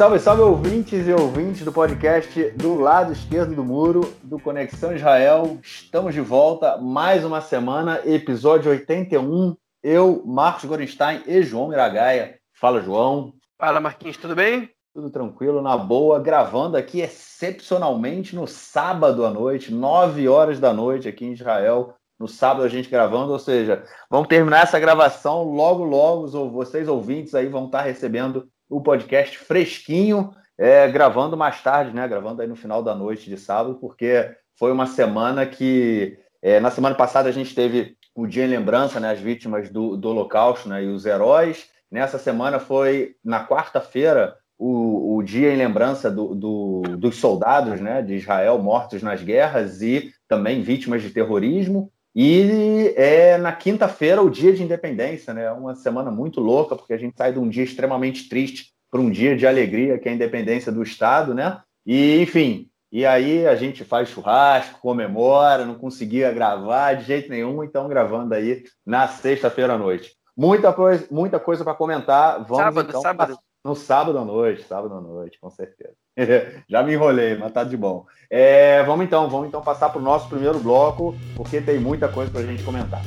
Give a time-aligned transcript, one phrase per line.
[0.00, 5.58] Salve, salve ouvintes e ouvintes do podcast do lado esquerdo do muro do Conexão Israel.
[5.62, 9.54] Estamos de volta mais uma semana, episódio 81.
[9.82, 12.38] Eu, Marcos Gorenstein e João Miragaia.
[12.54, 13.34] Fala, João.
[13.58, 14.70] Fala, Marquinhos, tudo bem?
[14.94, 21.08] Tudo tranquilo, na boa, gravando aqui excepcionalmente no sábado à noite, 9 horas da noite
[21.08, 21.92] aqui em Israel.
[22.18, 26.26] No sábado a gente gravando, ou seja, vamos terminar essa gravação logo, logo.
[26.48, 32.06] Vocês ouvintes aí vão estar recebendo o podcast fresquinho, é, gravando mais tarde, né?
[32.06, 36.18] Gravando aí no final da noite de sábado, porque foi uma semana que.
[36.40, 39.10] É, na semana passada a gente teve o dia em lembrança, né?
[39.10, 41.68] As vítimas do, do Holocausto né, e os heróis.
[41.90, 48.02] Nessa semana foi, na quarta-feira, o, o dia em lembrança do, do, dos soldados né,
[48.02, 51.90] de Israel mortos nas guerras e também vítimas de terrorismo.
[52.14, 55.50] E é na quinta-feira o dia de independência, né?
[55.52, 59.10] Uma semana muito louca, porque a gente sai de um dia extremamente triste para um
[59.10, 61.60] dia de alegria, que é a independência do Estado, né?
[61.86, 67.62] E, enfim, e aí a gente faz churrasco, comemora, não conseguia gravar de jeito nenhum,
[67.62, 70.12] então gravando aí na sexta-feira à noite.
[70.36, 72.44] Muita coisa, muita coisa para comentar.
[72.44, 73.38] Vamos, sábado, então, sábado.
[73.64, 75.94] No sábado à noite, sábado à noite, com certeza.
[76.68, 78.06] Já me enrolei, mas tá de bom.
[78.28, 82.30] É, vamos então, vamos então passar para o nosso primeiro bloco, porque tem muita coisa
[82.30, 83.02] para a gente comentar.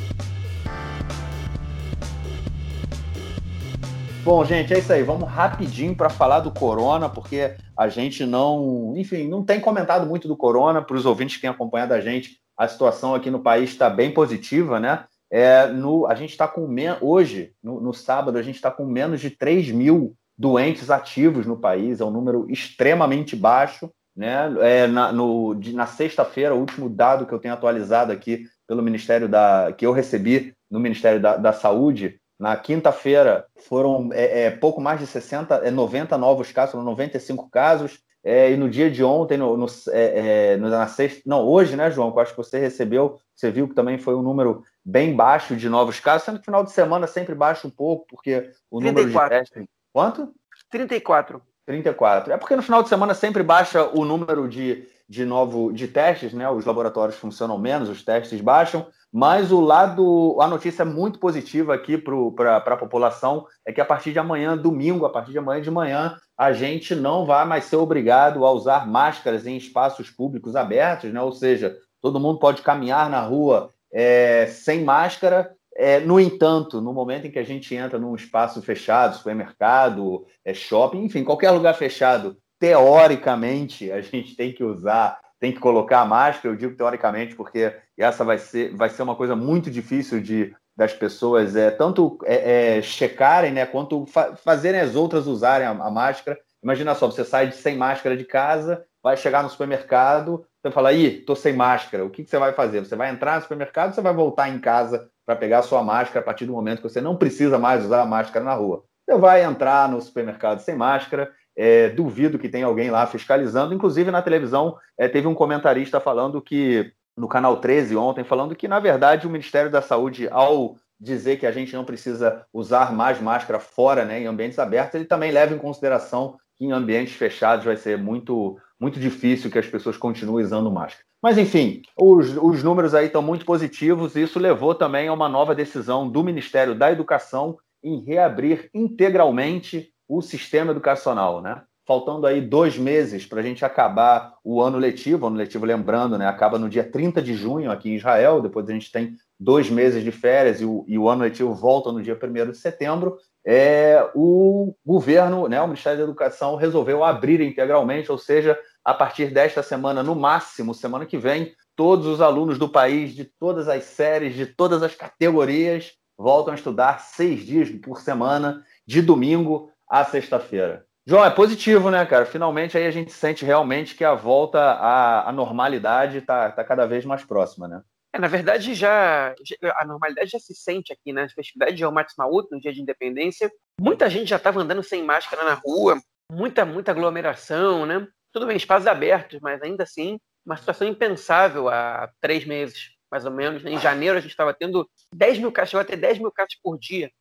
[4.23, 5.03] Bom, gente, é isso aí.
[5.03, 10.27] Vamos rapidinho para falar do corona, porque a gente não, enfim, não tem comentado muito
[10.27, 10.81] do corona.
[10.81, 14.13] Para os ouvintes que têm acompanhado a gente, a situação aqui no país está bem
[14.13, 15.03] positiva, né?
[15.29, 16.69] É, no, a gente está com
[17.01, 21.55] hoje, no, no sábado, a gente está com menos de 3 mil doentes ativos no
[21.55, 23.89] país, é um número extremamente baixo.
[24.13, 24.53] Né?
[24.59, 29.29] É, na, no, na sexta-feira, o último dado que eu tenho atualizado aqui pelo Ministério
[29.29, 29.73] da.
[29.75, 34.99] que eu recebi no Ministério da, da Saúde, na quinta-feira foram é, é, pouco mais
[34.99, 37.99] de 60, é, 90 novos casos, foram 95 casos.
[38.21, 41.89] É, e no dia de ontem, no, no, é, é, na sexta, não, hoje, né,
[41.89, 42.11] João?
[42.11, 45.55] Que eu acho que você recebeu, você viu que também foi um número bem baixo
[45.55, 48.81] de novos casos, sendo que final de semana sempre baixa um pouco, porque o 34.
[48.81, 50.33] número de testes Quanto?
[50.71, 51.39] 34.
[51.65, 52.33] 34.
[52.33, 56.33] É porque no final de semana sempre baixa o número de, de novo de testes,
[56.33, 56.49] né?
[56.49, 61.97] Os laboratórios funcionam menos, os testes baixam, mas o lado, a notícia muito positiva aqui
[61.97, 65.71] para a população é que a partir de amanhã, domingo, a partir de amanhã de
[65.71, 71.13] manhã, a gente não vai mais ser obrigado a usar máscaras em espaços públicos abertos,
[71.13, 71.21] né?
[71.21, 76.93] Ou seja, todo mundo pode caminhar na rua é, sem máscara é, no entanto, no
[76.93, 81.73] momento em que a gente entra num espaço fechado, supermercado, é, shopping, enfim, qualquer lugar
[81.73, 86.53] fechado, teoricamente a gente tem que usar, tem que colocar a máscara.
[86.53, 90.91] Eu digo teoricamente porque essa vai ser, vai ser uma coisa muito difícil de das
[90.91, 95.91] pessoas é tanto é, é, checarem, né, quanto fa fazerem as outras usarem a, a
[95.91, 96.39] máscara.
[96.63, 100.93] Imagina só, você sai de, sem máscara de casa, vai chegar no supermercado, você fala,
[100.93, 102.05] ih, tô sem máscara.
[102.05, 102.79] O que, que você vai fazer?
[102.79, 106.19] Você vai entrar no supermercado você vai voltar em casa para pegar a sua máscara
[106.19, 108.83] a partir do momento que você não precisa mais usar a máscara na rua.
[109.05, 113.73] Você vai entrar no supermercado sem máscara, é, duvido que tenha alguém lá fiscalizando.
[113.73, 118.67] Inclusive, na televisão, é, teve um comentarista falando que, no canal 13 ontem, falando que,
[118.67, 123.19] na verdade, o Ministério da Saúde, ao dizer que a gente não precisa usar mais
[123.19, 127.65] máscara fora, né, em ambientes abertos, ele também leva em consideração que em ambientes fechados
[127.65, 131.05] vai ser muito, muito difícil que as pessoas continuem usando máscara.
[131.23, 134.13] Mas, enfim, os, os números aí estão muito positivos.
[134.13, 139.93] E isso levou também a uma nova decisão do Ministério da Educação em reabrir integralmente
[140.05, 141.61] o sistema educacional, né?
[141.87, 146.17] Faltando aí dois meses para a gente acabar o ano letivo, o ano letivo, lembrando,
[146.17, 149.69] né, acaba no dia 30 de junho aqui em Israel, depois a gente tem dois
[149.69, 153.17] meses de férias e o, e o ano letivo volta no dia 1 de setembro,
[153.45, 159.27] é, o governo, né, o Ministério da Educação, resolveu abrir integralmente, ou seja, a partir
[159.27, 163.83] desta semana, no máximo, semana que vem, todos os alunos do país, de todas as
[163.83, 170.05] séries, de todas as categorias, voltam a estudar seis dias por semana, de domingo a
[170.05, 170.85] sexta-feira.
[171.05, 172.25] João, é positivo, né, cara?
[172.25, 176.85] Finalmente aí a gente sente realmente que a volta à, à normalidade está tá cada
[176.85, 177.81] vez mais próxima, né?
[178.13, 179.33] É, na verdade, já
[179.75, 181.23] a normalidade já se sente aqui, né?
[181.23, 183.51] Na festividade de Almaty Maut, no dia de independência,
[183.81, 185.99] muita gente já estava andando sem máscara na rua,
[186.31, 188.07] muita, muita aglomeração, né?
[188.31, 193.31] Tudo bem, espaços abertos, mas ainda assim, uma situação impensável há três meses, mais ou
[193.31, 193.65] menos.
[193.65, 196.55] Em janeiro, a gente estava tendo 10 mil casos, chegou a ter 10 mil casos
[196.61, 197.11] por dia.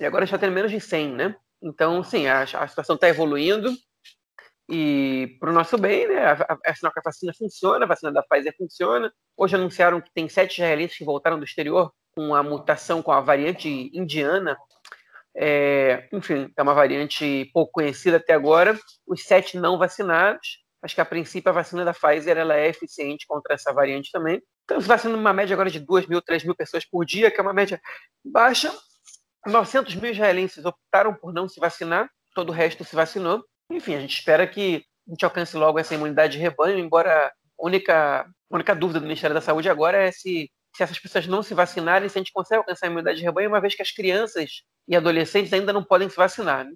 [0.00, 1.36] E agora a gente está tendo menos de 100, né?
[1.62, 3.70] Então, sim, a, a situação está evoluindo.
[4.68, 6.36] E para o nosso bem, né?
[6.64, 9.12] É sinal que a vacina funciona, a vacina da Pfizer funciona.
[9.36, 13.20] Hoje anunciaram que tem sete israelenses que voltaram do exterior com a mutação, com a
[13.20, 14.56] variante indiana
[15.36, 18.78] É, enfim, é uma variante pouco conhecida até agora.
[19.06, 20.62] Os sete não vacinados.
[20.82, 24.42] Acho que a princípio a vacina da Pfizer ela é eficiente contra essa variante também.
[24.60, 27.42] Estamos vacinando uma média agora de 2 mil, 3 mil pessoas por dia, que é
[27.42, 27.80] uma média
[28.24, 28.72] baixa.
[29.46, 33.44] 900 mil israelenses optaram por não se vacinar, todo o resto se vacinou.
[33.70, 37.32] Enfim, a gente espera que a gente alcance logo essa imunidade de rebanho, embora a
[37.66, 41.42] única, a única dúvida do Ministério da Saúde agora é se, se essas pessoas não
[41.42, 43.90] se vacinarem, se a gente consegue alcançar a imunidade de rebanho, uma vez que as
[43.90, 46.64] crianças e adolescentes ainda não podem se vacinar.
[46.64, 46.72] Né?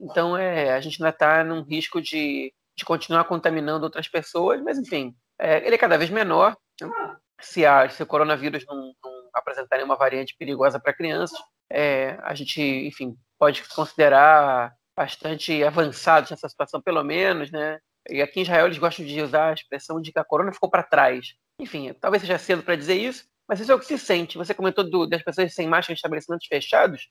[0.00, 4.78] Então, é, a gente ainda está num risco de, de continuar contaminando outras pessoas, mas
[4.78, 6.56] enfim, é, ele é cada vez menor.
[7.40, 11.38] Se, a, se o coronavírus não, não apresentar nenhuma variante perigosa para crianças,
[11.70, 17.78] é, a gente, enfim, pode considerar bastante avançados nessa situação, pelo menos, né?
[18.08, 20.70] E aqui em Israel eles gostam de usar a expressão de que a corona ficou
[20.70, 21.34] para trás.
[21.58, 24.38] Enfim, talvez seja cedo para dizer isso, mas isso é o que se sente.
[24.38, 27.08] Você comentou do, das pessoas sem máscara em estabelecimentos fechados.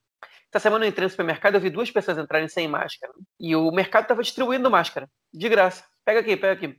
[0.53, 3.13] Essa semana eu entrei no supermercado eu vi duas pessoas entrarem sem máscara.
[3.39, 5.85] E o mercado estava distribuindo máscara, de graça.
[6.03, 6.77] Pega aqui, pega aqui.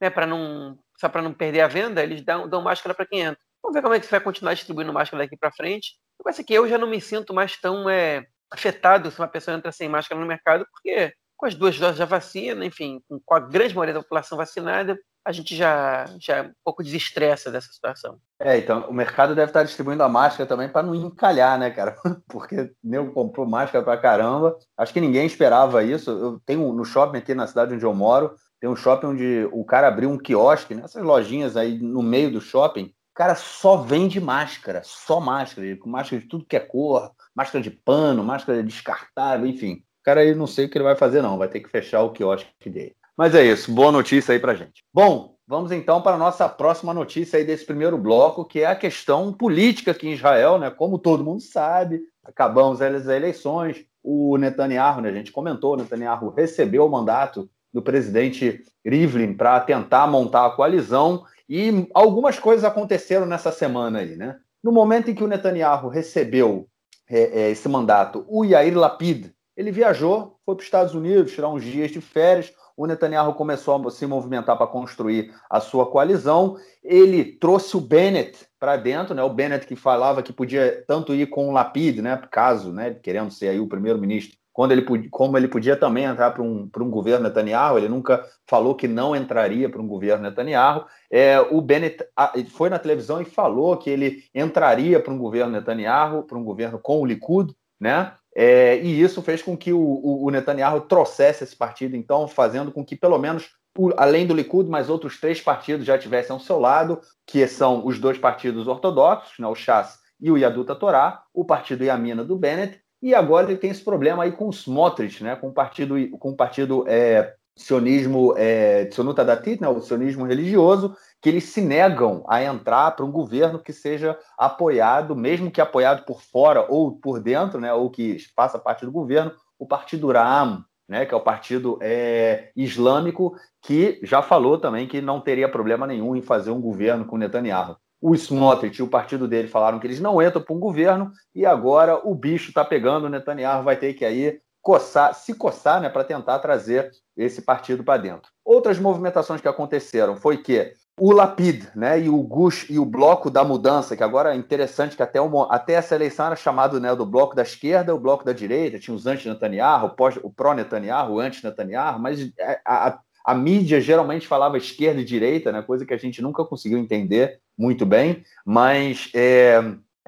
[0.00, 3.20] Né, para não, só para não perder a venda, eles dão, dão máscara para quem
[3.20, 3.38] entra.
[3.62, 5.96] Vamos ver como é que você vai continuar distribuindo máscara daqui para frente.
[6.18, 9.56] Eu acho que eu já não me sinto mais tão é, afetado se uma pessoa
[9.56, 13.40] entra sem máscara no mercado, porque com as duas doses da vacina, enfim, com a
[13.40, 18.18] grande maioria da população vacinada, a gente já, já um pouco desestressa dessa situação.
[18.38, 21.96] É, então o mercado deve estar distribuindo a máscara também para não encalhar, né, cara?
[22.28, 24.56] Porque nego comprou máscara para caramba.
[24.76, 26.10] Acho que ninguém esperava isso.
[26.10, 29.64] Eu tenho no shopping aqui na cidade onde eu moro, tem um shopping onde o
[29.64, 32.84] cara abriu um quiosque, nessas lojinhas aí no meio do shopping.
[32.84, 37.62] O cara só vende máscara, só máscara, com máscara de tudo que é cor, máscara
[37.62, 39.82] de pano, máscara descartável, enfim.
[40.00, 41.38] O cara aí não sei o que ele vai fazer, não.
[41.38, 42.94] Vai ter que fechar o quiosque dele.
[43.16, 44.82] Mas é isso, boa notícia aí pra gente.
[44.94, 48.74] Bom, vamos então para a nossa próxima notícia aí desse primeiro bloco, que é a
[48.74, 50.70] questão política aqui em Israel, né?
[50.70, 56.30] Como todo mundo sabe, acabamos as eleições, o Netanyahu, né, a gente comentou, o Netanyahu
[56.30, 63.26] recebeu o mandato do presidente Rivlin para tentar montar a coalizão e algumas coisas aconteceram
[63.26, 64.38] nessa semana aí, né?
[64.62, 66.69] No momento em que o Netanyahu recebeu
[67.10, 71.48] é, é, esse mandato, o Yair Lapid, ele viajou, foi para os Estados Unidos tirar
[71.48, 72.52] uns dias de férias.
[72.76, 76.56] O Netanyahu começou a se movimentar para construir a sua coalizão.
[76.82, 79.22] Ele trouxe o Bennett para dentro, né?
[79.22, 82.16] O Bennett que falava que podia tanto ir com o Lapid, né?
[82.30, 82.94] Caso, né?
[82.94, 86.90] Querendo ser aí o primeiro-ministro quando ele, como ele podia também entrar para um, um
[86.90, 90.84] governo Netanyahu, ele nunca falou que não entraria para um governo Netanyahu.
[91.10, 92.04] É, o Bennett
[92.50, 96.78] foi na televisão e falou que ele entraria para um governo Netanyahu, para um governo
[96.78, 98.12] com o Likud, né?
[98.36, 102.70] É, e isso fez com que o, o, o, Netanyahu trouxesse esse partido, então, fazendo
[102.70, 103.48] com que, pelo menos,
[103.96, 107.98] além do Likud, mais outros três partidos já tivessem ao seu lado, que são os
[107.98, 112.78] dois partidos ortodoxos, né, o Shas e o Yaduta Torá, o partido Yamina do Bennett,
[113.02, 116.30] e agora ele tem esse problema aí com os Smotrich, né, com o partido, com
[116.30, 122.24] o partido é, sionismo é, Tsonuta Datit, né, o sionismo religioso, que eles se negam
[122.28, 127.20] a entrar para um governo que seja apoiado, mesmo que apoiado por fora ou por
[127.20, 131.22] dentro, né, ou que faça parte do governo, o partido Ram, né, que é o
[131.22, 136.60] partido é, islâmico, que já falou também que não teria problema nenhum em fazer um
[136.60, 140.54] governo com Netanyahu o Smotrich e o partido dele falaram que eles não entram para
[140.54, 145.14] um governo e agora o bicho está pegando, o Netanyahu vai ter que aí coçar,
[145.14, 148.30] se coçar né, para tentar trazer esse partido para dentro.
[148.44, 153.30] Outras movimentações que aconteceram foi que o Lapid né, e o Gush e o Bloco
[153.30, 157.06] da Mudança, que agora é interessante que até, até essa eleição era chamado né, do
[157.06, 162.20] Bloco da Esquerda, o Bloco da Direita, tinha os anti-Netanyahu, o pró-Netanyahu, o anti-Netanyahu, mas
[162.38, 162.98] é, a, a,
[163.30, 167.38] a mídia geralmente falava esquerda e direita, né, coisa que a gente nunca conseguiu entender
[167.56, 169.62] muito bem, mas é,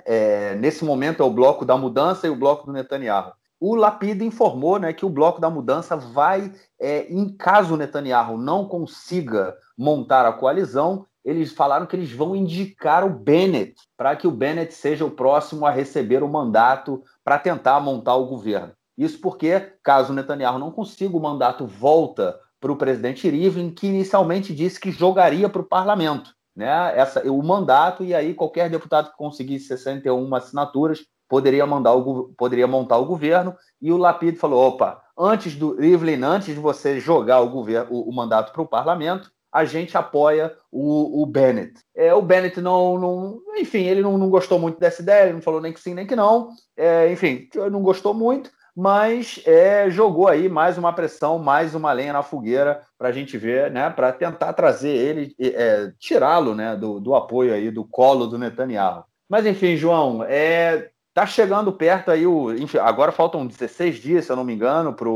[0.05, 3.33] é, nesse momento é o bloco da mudança e o bloco do Netanyahu.
[3.61, 8.37] O Lapid informou né, que o bloco da mudança vai, é, em caso o Netanyahu
[8.37, 14.27] não consiga montar a coalizão, eles falaram que eles vão indicar o Bennett para que
[14.27, 18.73] o Bennett seja o próximo a receber o mandato para tentar montar o governo.
[18.99, 23.89] Isso porque, caso o Netanyahu não consiga, o mandato volta para o presidente Rivlin, que
[23.89, 29.11] inicialmente disse que jogaria para o parlamento né, essa, o mandato, e aí qualquer deputado
[29.11, 34.69] que conseguisse 61 assinaturas poderia, mandar o, poderia montar o governo, e o Lapid falou,
[34.69, 38.69] opa, antes do Rivlin, antes de você jogar o, governo, o, o mandato para o
[38.69, 41.75] parlamento, a gente apoia o, o Bennett.
[41.97, 45.43] É, o Bennett não, não enfim, ele não, não, gostou muito dessa ideia, ele não
[45.43, 50.29] falou nem que sim, nem que não, é, enfim, não gostou muito, mas é, jogou
[50.29, 54.13] aí mais uma pressão, mais uma lenha na fogueira para a gente ver, né, para
[54.13, 59.05] tentar trazer ele, é, tirá-lo né, do, do apoio aí, do colo do Netanyahu.
[59.29, 62.55] Mas enfim, João, é, Tá chegando perto aí o.
[62.55, 65.11] Enfim, agora faltam 16 dias, se eu não me engano, para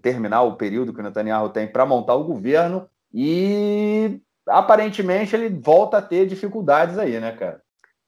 [0.00, 2.88] terminar o período que o Netanyahu tem para montar o governo.
[3.12, 7.60] E aparentemente ele volta a ter dificuldades aí, né, cara?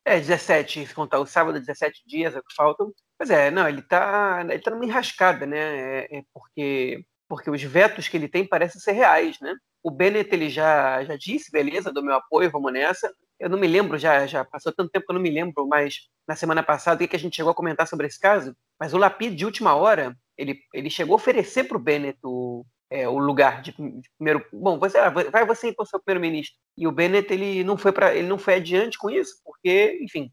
[0.04, 2.92] É, 17, se contar o sábado, 17 dias é que faltam.
[3.18, 5.58] Mas é, não, ele tá, ele tá numa enrascada, né?
[5.58, 9.54] É, é porque, porque os vetos que ele tem parecem ser reais, né?
[9.82, 13.12] O Bennett ele já, já disse, beleza, do meu apoio, vamos nessa.
[13.38, 16.08] Eu não me lembro, já, já passou tanto tempo que eu não me lembro, mas
[16.26, 18.54] na semana passada o que a gente chegou a comentar sobre esse caso.
[18.80, 22.64] Mas o Lapid, de última hora, ele, ele chegou a oferecer para o Bennett o,
[22.90, 24.44] é, o lugar de, de, primeiro.
[24.52, 26.56] Bom, você, ah, vai você então ser primeiro-ministro.
[26.76, 30.30] E o Bennett ele não foi para ele não foi adiante com isso, porque, enfim,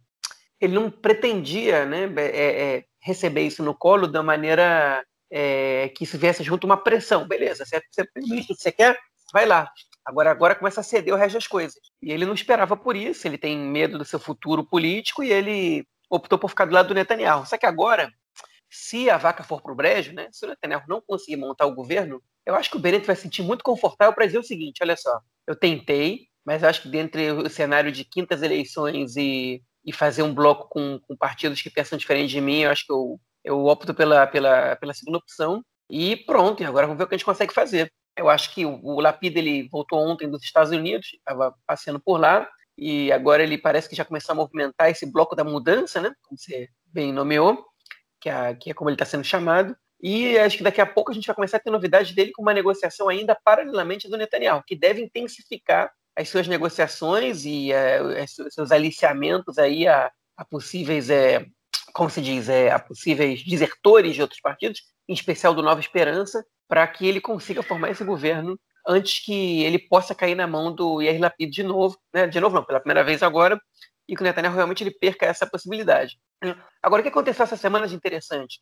[0.65, 6.17] ele não pretendia, né, é, é, receber isso no colo da maneira é, que isso
[6.17, 7.27] viesse junto uma pressão.
[7.27, 8.05] Beleza, você, você é
[8.47, 8.99] você quer,
[9.33, 9.71] vai lá.
[10.05, 11.79] Agora, agora começa a ceder o resto das coisas.
[12.01, 13.27] E ele não esperava por isso.
[13.27, 16.93] Ele tem medo do seu futuro político e ele optou por ficar do lado do
[16.93, 17.45] Netanyahu.
[17.45, 18.11] Só que agora,
[18.69, 21.73] se a vaca for para o brejo, né, se o Netanyahu não conseguir montar o
[21.73, 24.83] governo, eu acho que o Bennett vai se sentir muito confortável para dizer o seguinte:
[24.83, 29.91] olha só, eu tentei, mas acho que dentre o cenário de quintas eleições e, e
[29.91, 33.19] fazer um bloco com, com, partidos que pensam diferente de mim, eu acho que eu,
[33.43, 35.63] eu opto pela, pela, pela segunda opção.
[35.89, 37.91] E pronto, e agora vamos ver o que a gente consegue fazer.
[38.17, 42.19] Eu acho que o, o Lapid ele voltou ontem dos Estados Unidos, estava passeando por
[42.19, 42.47] lá,
[42.77, 46.13] e agora ele parece que já começou a movimentar esse bloco da mudança, né?
[46.23, 47.65] Como você bem nomeou,
[48.19, 49.75] que é, que é como ele está sendo chamado.
[50.01, 52.41] E acho que daqui a pouco a gente vai começar a ter novidades dele com
[52.41, 58.71] uma negociação ainda paralelamente do Netanyahu, que deve intensificar as suas negociações e uh, seus
[58.71, 61.45] aliciamentos aí a, a possíveis, é,
[61.93, 66.45] como se diz, é, a possíveis desertores de outros partidos, em especial do Nova Esperança,
[66.67, 71.01] para que ele consiga formar esse governo antes que ele possa cair na mão do
[71.01, 72.27] Yair Lapid de novo, né?
[72.27, 73.59] de novo não, pela primeira vez agora,
[74.07, 76.17] e que o Netanyahu realmente ele perca essa possibilidade.
[76.81, 78.59] Agora, o que aconteceu essa semana de interessante?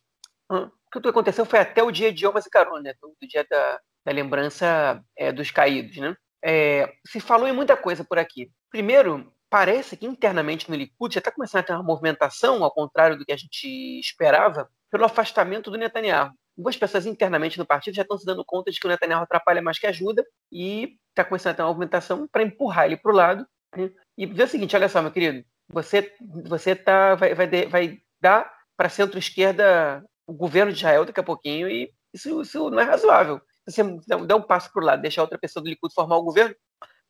[0.48, 2.94] O que aconteceu foi até o dia de Yom HaZikaron, né?
[3.00, 5.96] do, dia da, da lembrança é, dos caídos.
[5.96, 6.14] Né?
[6.44, 8.50] É, se falou em muita coisa por aqui.
[8.70, 13.18] Primeiro, parece que internamente no Likud já está começando a ter uma movimentação, ao contrário
[13.18, 16.32] do que a gente esperava, pelo afastamento do Netanyahu.
[16.56, 19.62] Algumas pessoas internamente no partido já estão se dando conta de que o Netanyahu atrapalha
[19.62, 23.14] mais que ajuda e está começando a ter uma movimentação para empurrar ele para o
[23.14, 23.46] lado.
[23.76, 23.90] Né?
[24.18, 28.52] E dizer o seguinte, olha só, meu querido, você, você tá, vai, vai, vai dar
[28.76, 33.40] para centro-esquerda o governo de Israel daqui a pouquinho e isso, isso não é razoável.
[33.72, 36.22] Se você der um passo para o lado, deixar outra pessoa do Likud formar o
[36.22, 36.54] governo,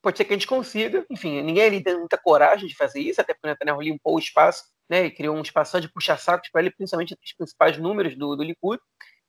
[0.01, 1.05] pode ser que a gente consiga.
[1.11, 4.19] Enfim, ninguém ali tem muita coragem de fazer isso, até porque o Netanyahu limpou o
[4.19, 8.17] espaço né, e criou um espaço de puxa-sacos para ele, principalmente entre os principais números
[8.17, 8.81] do, do Likud,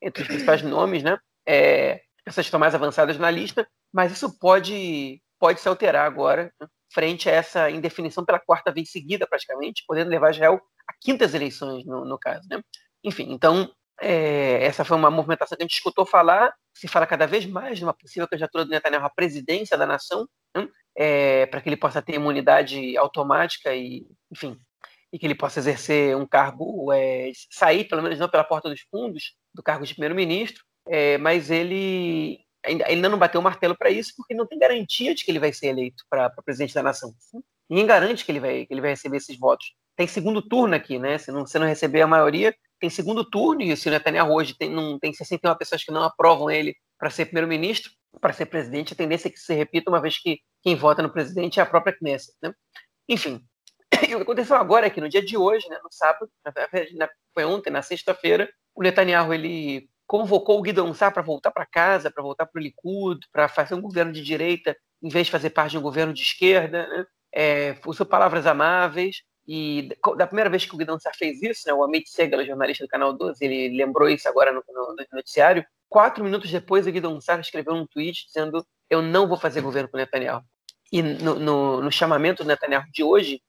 [0.02, 1.18] entre os principais nomes, né?
[1.48, 6.52] É, pessoas que estão mais avançadas na lista, mas isso pode, pode se alterar agora,
[6.60, 11.34] né, frente a essa indefinição pela quarta vez seguida, praticamente, podendo levar Israel a quintas
[11.34, 12.48] eleições, no, no caso.
[12.50, 12.62] Né?
[13.04, 13.72] Enfim, então,
[14.02, 17.78] é, essa foi uma movimentação que a gente escutou falar, se fala cada vez mais
[17.78, 20.68] de uma possível candidatura do Netanyahu à presidência da nação, né?
[20.96, 24.58] é, para que ele possa ter imunidade automática e, enfim,
[25.12, 28.82] e que ele possa exercer um cargo, é, sair, pelo menos não pela porta dos
[28.82, 33.90] fundos, do cargo de primeiro-ministro, é, mas ele ainda, ainda não bateu o martelo para
[33.90, 37.14] isso, porque não tem garantia de que ele vai ser eleito para presidente da nação.
[37.70, 39.74] Ninguém garante que ele vai, que ele vai receber esses votos.
[39.96, 41.18] Tem segundo turno aqui, né?
[41.18, 44.58] Se não, se não receber a maioria, tem segundo turno, e se o Netanyahu hoje
[44.58, 48.92] tem, não, tem 61 pessoas que não aprovam ele para ser primeiro-ministro, para ser presidente,
[48.92, 51.66] a tendência é que se repita, uma vez que quem vota no presidente é a
[51.66, 52.36] própria Knesset.
[52.42, 52.54] Né?
[53.08, 53.42] Enfim,
[53.96, 56.30] o que aconteceu agora é que no dia de hoje, né, no sábado,
[56.94, 61.66] na, foi ontem, na sexta-feira, o Netanyahu ele convocou o Guidon Sá para voltar para
[61.66, 65.32] casa, para voltar para o Likud, para fazer um governo de direita, em vez de
[65.32, 66.86] fazer parte de um governo de esquerda.
[66.86, 67.06] Né?
[67.34, 71.84] É, usou palavras amáveis, e da primeira vez que o Guidão fez isso, né, o
[71.84, 75.66] Amit Segal, jornalista do Canal 12, ele lembrou isso agora no, no, no noticiário.
[75.90, 79.90] Quatro minutos depois, o Guidão Sá escreveu um tweet dizendo: Eu não vou fazer governo
[79.90, 80.42] com o Netanyahu.
[80.92, 83.42] E no, no, no chamamento do Netanyahu de hoje,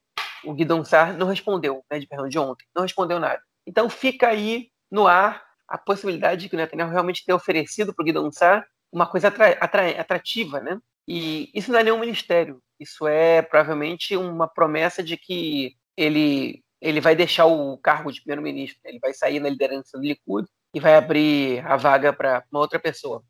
[0.44, 3.40] o Guidão Sá não respondeu, né, de perdão, de ontem, não respondeu nada.
[3.66, 8.02] Então fica aí no ar a possibilidade de que o Netanyahu realmente tenha oferecido para
[8.02, 10.78] o Guidão Sá uma coisa atra, atra, atrativa, né?
[11.06, 17.00] E isso não é nenhum ministério, isso é provavelmente uma promessa de que ele, ele
[17.00, 20.96] vai deixar o cargo de primeiro-ministro, ele vai sair na liderança do Likud e vai
[20.96, 23.22] abrir a vaga para uma outra pessoa.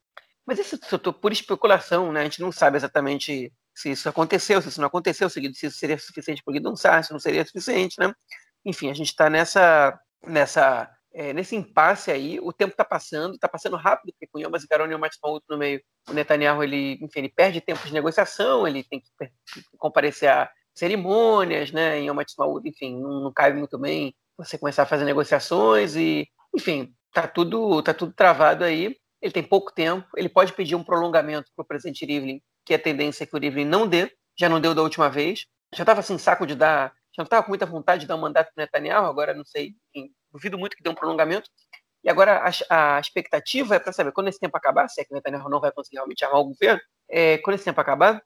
[0.46, 2.20] Mas isso, isso por especulação, né?
[2.20, 5.98] A gente não sabe exatamente se isso aconteceu, se isso não aconteceu, se isso seria
[5.98, 8.12] suficiente para o Guidon Sá, se não seria suficiente, né?
[8.64, 13.48] Enfim, a gente está nessa, nessa, é, nesse impasse aí, o tempo está passando, está
[13.48, 15.18] passando rápido, porque com o Yom Zikaron e o Matis
[15.48, 19.08] no meio, o Netanyahu, ele, enfim, ele perde tempo de negociação, ele tem que
[19.76, 22.16] comparecer a cerimônias, né, em Yom
[22.64, 27.82] enfim, não, não cabe muito bem você começar a fazer negociações e, enfim, tá tudo,
[27.82, 28.96] tá tudo travado aí.
[29.22, 32.78] Ele tem pouco tempo, ele pode pedir um prolongamento para o presidente Rivlin, que a
[32.78, 35.46] tendência é que o Rivlin não dê, já não deu da última vez.
[35.74, 38.20] Já estava assim, saco de dar, já não estava com muita vontade de dar um
[38.20, 41.48] mandato para Netanyahu, agora não sei, enfim, duvido muito que dê um prolongamento.
[42.02, 45.14] E agora a, a expectativa é para saber, quando esse tempo acabar, se é que
[45.14, 48.22] Netanyahu não vai conseguir realmente armar o governo, é, quando esse tempo acabar,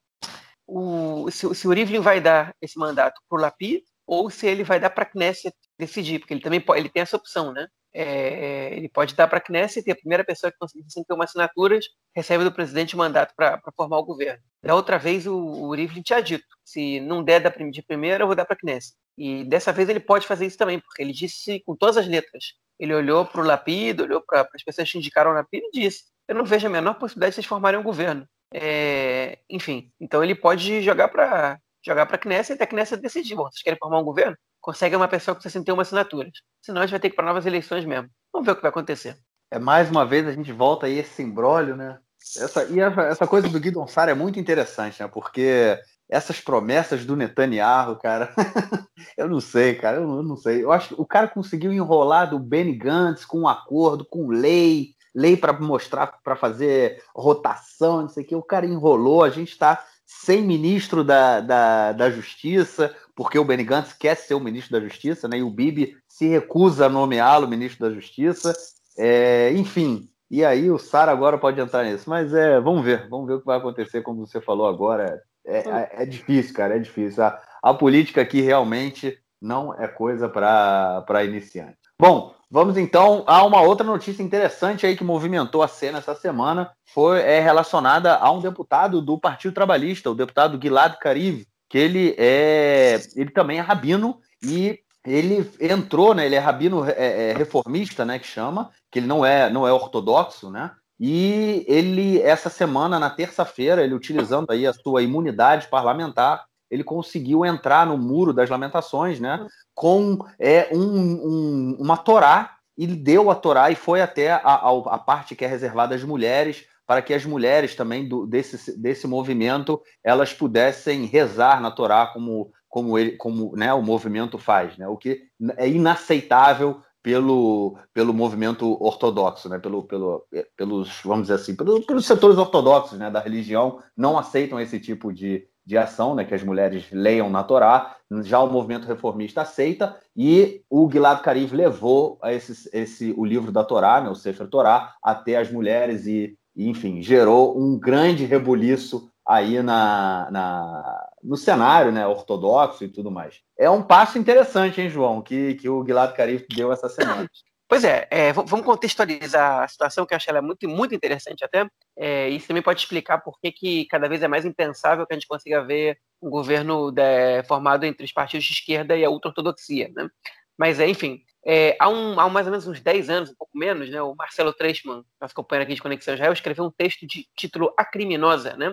[0.69, 4.63] o, se, se o Rivlin vai dar esse mandato para o Lapid ou se ele
[4.63, 7.67] vai dar para a Knesset decidir, porque ele também pode, ele tem essa opção, né?
[7.93, 11.87] É, ele pode dar para a Knesset e a primeira pessoa que conseguir 51 assinaturas
[12.15, 14.43] recebe do presidente o mandato para formar o governo.
[14.63, 18.37] Da outra vez, o, o Rivlin tinha dito, se não der de primeira, eu vou
[18.37, 18.95] dar para a Knesset.
[19.17, 22.45] E dessa vez ele pode fazer isso também, porque ele disse com todas as letras.
[22.79, 26.05] Ele olhou para o Lapid, olhou para as pessoas que indicaram o Lapid e disse,
[26.29, 28.29] eu não vejo a menor possibilidade de vocês formarem um governo.
[28.53, 33.35] É, enfim, então ele pode jogar para jogar para a Knesset até a Knesset decidir.
[33.35, 34.37] Bom, vocês querem formar um governo?
[34.61, 36.33] consegue uma pessoa com 61 assinaturas.
[36.61, 38.11] Senão a gente vai ter que ir para novas eleições mesmo.
[38.33, 39.17] Vamos ver o que vai acontecer.
[39.51, 41.99] É mais uma vez a gente volta aí esse embrólio, né?
[42.37, 45.09] Essa, e essa, essa coisa do Guidon Sara é muito interessante, né?
[45.09, 45.79] Porque
[46.11, 48.35] essas promessas do Netanyahu, cara,
[49.17, 50.63] eu não sei, cara, eu não, eu não, sei.
[50.63, 54.91] Eu acho que o cara conseguiu enrolar do Benny Gantz com um acordo, com lei,
[55.19, 58.37] lei para mostrar, para fazer rotação, não sei o que.
[58.37, 63.65] O cara enrolou, a gente está sem ministro da, da, da Justiça, porque o Benny
[63.65, 65.39] Gantz quer ser o ministro da Justiça, né?
[65.39, 68.55] E o Bibi se recusa a nomeá-lo ministro da Justiça.
[68.97, 72.09] É, enfim, e aí o Sara agora pode entrar nisso.
[72.09, 75.21] Mas é, vamos ver, vamos ver o que vai acontecer, como você falou agora.
[75.45, 77.25] É, é, é difícil, cara, é difícil.
[77.25, 81.77] A, a política aqui realmente não é coisa para iniciante.
[81.99, 86.71] Bom, Vamos então a uma outra notícia interessante aí que movimentou a cena essa semana,
[86.87, 92.15] foi é relacionada a um deputado do Partido Trabalhista, o deputado Gilad Kariv, que ele
[92.17, 96.25] é ele também é rabino e ele entrou, né?
[96.25, 98.19] Ele é rabino é, é, reformista, né?
[98.19, 100.71] Que chama, que ele não é não é ortodoxo, né?
[100.99, 107.45] E ele essa semana, na terça-feira, ele utilizando aí a sua imunidade parlamentar, ele conseguiu
[107.45, 109.47] entrar no muro das lamentações, né?
[109.75, 114.71] Com é, um, um, uma Torá, e deu a Torá e foi até a, a,
[114.71, 119.07] a, parte que é reservada às mulheres, para que as mulheres também do, desse, desse
[119.07, 124.87] movimento elas pudessem rezar na Torá como, como, ele, como né, o movimento faz, né?
[124.87, 125.23] O que
[125.57, 129.59] é inaceitável pelo, pelo movimento ortodoxo, né?
[129.59, 130.27] pelo, pelo,
[130.57, 133.11] pelos, vamos dizer assim, pelos, pelos setores ortodoxos né?
[133.11, 137.45] da religião, não aceitam esse tipo de, de ação, né, que as mulheres leiam na
[137.45, 143.53] Torá, já o movimento reformista aceita, e o Gilad Kariv levou esse, esse, o livro
[143.53, 149.11] da Torá, né, o Sefer Torá, até as mulheres e, enfim, gerou um grande rebuliço
[149.27, 153.43] aí na, na, no cenário né, ortodoxo e tudo mais.
[153.59, 157.29] É um passo interessante, hein, João, que, que o Gilad Kariv deu essa semana.
[157.69, 161.69] Pois é, é, vamos contextualizar a situação que eu acho ela muito, muito interessante até.
[161.95, 165.17] É, isso também pode explicar por que, que cada vez é mais impensável que a
[165.17, 169.11] gente consiga ver um governo de, né, formado entre os partidos de esquerda e a
[169.11, 169.91] ultra-ortodoxia.
[169.95, 170.09] Né?
[170.57, 173.57] Mas, é, enfim, é, há, um, há mais ou menos uns 10 anos, um pouco
[173.57, 177.27] menos, né, o Marcelo Treisman, nosso companheiro aqui de Conexão Israel, escreveu um texto de
[177.37, 178.57] título A Criminosa.
[178.57, 178.73] Né?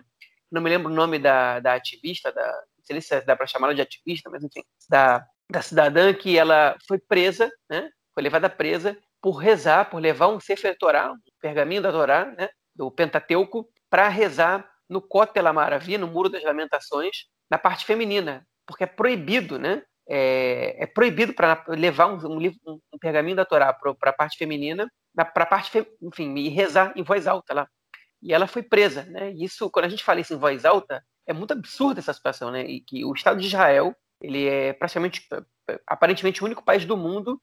[0.49, 3.73] Não me lembro o nome da, da ativista, da, não sei se dá para chamá-la
[3.73, 7.89] de ativista, mas enfim, da, da cidadã que ela foi presa, né?
[8.15, 12.49] Foi levada presa por rezar, por levar um Sefer Torá, um pergaminho da Torá, né,
[12.73, 18.85] do Pentateuco, para rezar no Kotel Amaravi, no Muro das Lamentações, na parte feminina, porque
[18.85, 19.83] é proibido, né?
[20.07, 24.37] É, é proibido para levar um, um, livro, um, pergaminho da Torá para a parte
[24.37, 27.67] feminina, para a parte, enfim, e rezar em voz alta lá.
[28.21, 29.31] E ela foi presa, né?
[29.31, 32.63] Isso, quando a gente fala isso em voz alta, é muito absurda essa situação, né?
[32.63, 35.27] E que o Estado de Israel, ele é praticamente,
[35.87, 37.41] aparentemente, o único país do mundo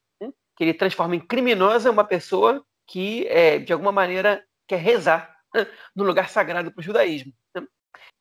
[0.62, 5.66] que ele transforma em criminosa uma pessoa que, é, de alguma maneira, quer rezar né,
[5.94, 7.33] no lugar sagrado para o judaísmo.
[7.53, 7.66] Né?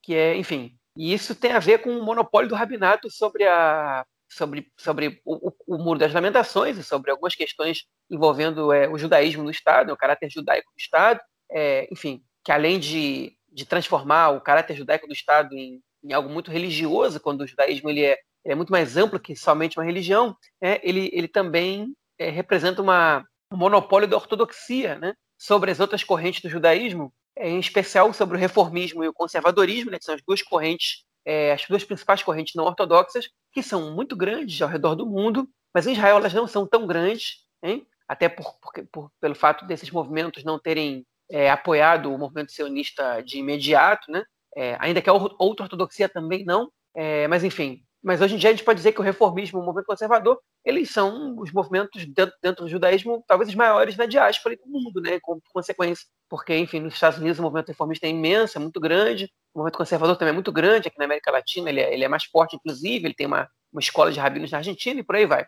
[0.02, 4.04] Que é, enfim, e isso tem a ver com o monopólio do rabinato sobre a
[4.28, 9.44] sobre, sobre o, o, Muro das Lamentações e sobre algumas questões envolvendo é, o judaísmo
[9.44, 11.20] no Estado, o caráter judaico do Estado,
[11.52, 16.30] é, enfim, que além de, de transformar o caráter judaico do Estado em, em algo
[16.30, 19.86] muito religioso, quando o judaísmo ele é, ele é muito mais amplo que somente uma
[19.86, 25.80] religião, é, ele, ele também é, representa uma, um monopólio da ortodoxia né, sobre as
[25.80, 30.06] outras correntes do judaísmo, é, em especial sobre o reformismo e o conservadorismo, né, que
[30.06, 34.62] são as duas correntes, é, as duas principais correntes não ortodoxas, que são muito grandes
[34.62, 37.88] ao redor do mundo, mas em Israel elas não são tão grandes, hein?
[38.08, 43.22] até por, por, por, pelo fato desses movimentos não terem é, apoiado o movimento sionista
[43.22, 44.24] de imediato, né?
[44.56, 48.50] É, ainda que a outra ortodoxia também não, é, mas enfim, mas hoje em dia
[48.50, 52.06] a gente pode dizer que o reformismo e o movimento conservador, eles são os movimentos
[52.06, 56.06] dentro, dentro do judaísmo, talvez os maiores na diáspora do mundo, né, com consequência.
[56.30, 59.78] Porque, enfim, nos Estados Unidos o movimento reformista é imenso, é muito grande, o movimento
[59.78, 62.56] conservador também é muito grande, aqui na América Latina ele é, ele é mais forte,
[62.56, 65.46] inclusive, ele tem uma, uma escola de rabinos na Argentina e por aí vai.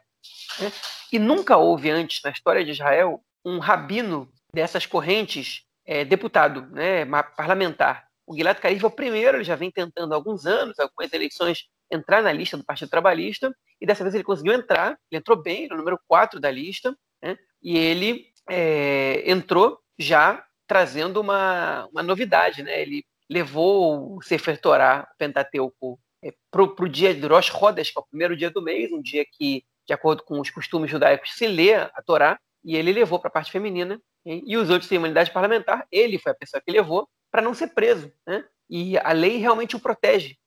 [0.59, 0.71] Né?
[1.11, 7.05] E nunca houve antes, na história de Israel, um rabino dessas correntes é, deputado, né,
[7.35, 8.07] parlamentar.
[8.25, 11.65] O Gilad Karif é o primeiro, ele já vem tentando há alguns anos, algumas eleições,
[11.93, 15.67] entrar na lista do Partido Trabalhista, e dessa vez ele conseguiu entrar, ele entrou bem,
[15.67, 22.63] no número 4 da lista, né, e ele é, entrou já trazendo uma, uma novidade,
[22.63, 27.91] né, ele levou o Sefer Torah, o Pentateuco, é, para o dia de Rosh Chodesh,
[27.91, 30.89] que é o primeiro dia do mês, um dia que, de acordo com os costumes
[30.89, 34.87] judaicos, se lê a Torá, e ele levou para a parte feminina, e os outros
[34.87, 38.11] têm imunidade parlamentar, ele foi a pessoa que levou, para não ser preso.
[38.25, 38.45] Né?
[38.69, 40.37] E a lei realmente o protege.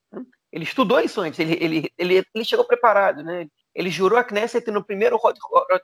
[0.53, 3.23] Ele estudou isso antes, ele, ele, ele, ele chegou preparado.
[3.23, 3.47] Né?
[3.75, 5.19] Ele jurou a Knesset no primeiro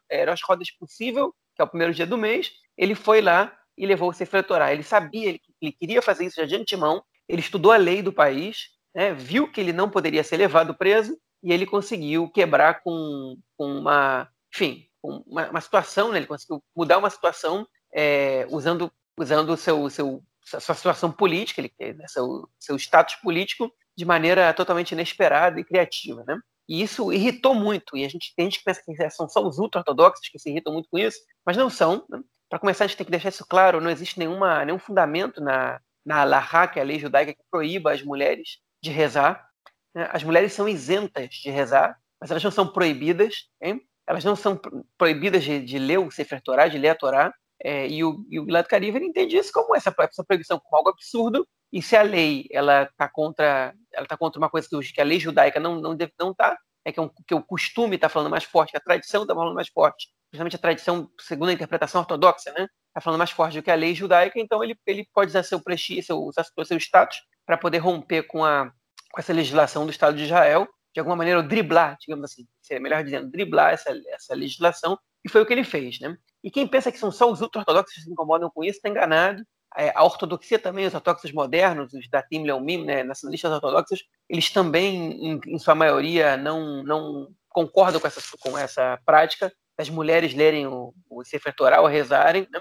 [0.09, 3.87] é, Rosh Rodas possível, que é o primeiro dia do mês, ele foi lá e
[3.87, 4.73] levou o Sefer Torah.
[4.73, 8.13] Ele sabia, ele, ele queria fazer isso já de antemão, ele estudou a lei do
[8.13, 9.13] país, né?
[9.13, 14.29] viu que ele não poderia ser levado preso, e ele conseguiu quebrar com, com uma,
[14.55, 16.19] enfim, uma, uma situação, né?
[16.19, 21.95] ele conseguiu mudar uma situação é, usando usando o seu, seu sua situação política, ele,
[21.95, 26.39] né, seu, seu status político, de maneira totalmente inesperada e criativa, né?
[26.69, 29.59] E isso irritou muito, e a gente tem gente que pensa que são só os
[29.59, 32.07] ultra-ortodoxos que se irritam muito com isso, mas não são.
[32.09, 32.21] Né?
[32.49, 35.81] Para começar, a gente tem que deixar isso claro, não existe nenhuma, nenhum fundamento na,
[36.05, 39.47] na Alahá, que é a lei judaica que proíba as mulheres de rezar.
[39.95, 40.09] Né?
[40.13, 43.83] As mulheres são isentas de rezar, mas elas não são proibidas, hein?
[44.07, 44.59] elas não são
[44.97, 48.41] proibidas de, de ler o Sefer Torah, de ler a Torá, é, e, o, e
[48.41, 51.47] o Gilad Karif ele entende isso como essa, essa proibição como algo absurdo.
[51.73, 55.19] E se a lei ela está contra ela tá contra uma coisa que, a lei
[55.19, 58.31] judaica não não deve não tá, é que, é um, que o costume está falando
[58.31, 62.01] mais forte, que a tradição está falando mais forte, principalmente a tradição segundo a interpretação
[62.01, 62.69] ortodoxa, né?
[62.89, 64.39] Está falando mais forte do que a lei judaica.
[64.39, 68.45] Então ele ele pode usar seu prestígio, seu, usar seu status para poder romper com
[68.45, 68.73] a
[69.11, 72.83] com essa legislação do Estado de Israel de alguma maneira, ou driblar, digamos assim, seria
[72.83, 75.99] melhor dizendo, driblar essa, essa legislação, e foi o que ele fez.
[76.01, 76.17] Né?
[76.45, 79.43] E quem pensa que são só os ultra-ortodoxos que se incomodam com isso está enganado.
[79.77, 84.51] É, a ortodoxia também, os ortodoxos modernos, os da Tim Leumim, né, nacionalistas ortodoxos, eles
[84.51, 90.35] também, em, em, sua maioria, não, não concordam com essa, com essa prática das mulheres
[90.35, 92.61] lerem o, o Sefer Torah ou rezarem, né?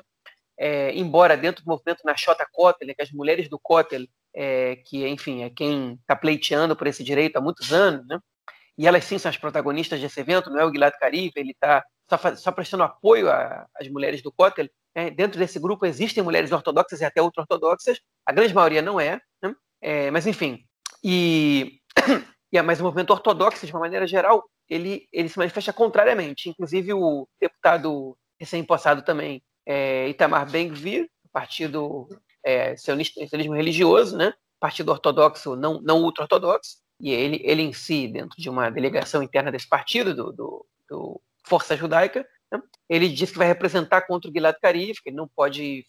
[0.58, 5.44] é, embora dentro do movimento Nashota Kotel, que as mulheres do Kotel, é, que, enfim,
[5.44, 8.20] é quem está pleiteando por esse direito há muitos anos, né?
[8.78, 11.84] e elas sim são as protagonistas desse evento, não é o Gilad Karif, ele está
[12.18, 14.68] só, só prestando apoio às mulheres do Kotel.
[14.94, 19.22] É, dentro desse grupo existem mulheres ortodoxas e até ultra-ortodoxas, a grande maioria não é,
[19.42, 19.56] né?
[19.82, 20.66] é mas enfim.
[21.04, 21.80] E,
[22.52, 26.50] e mas o movimento ortodoxo, de uma maneira geral, ele, ele se manifesta contrariamente.
[26.50, 32.08] Inclusive o deputado recém-impossado também, é, Itamar Ben-Gvir, partido
[32.44, 34.34] é, sionismo religioso, né?
[34.60, 39.52] partido ortodoxo não, não ultra-ortodoxo, e ele, ele em si, dentro de uma delegação interna
[39.52, 41.22] desse partido, do, do, do
[41.52, 42.62] Força Judaica, né?
[42.88, 45.86] ele diz que vai representar contra o Gilad Karif, que ele não pode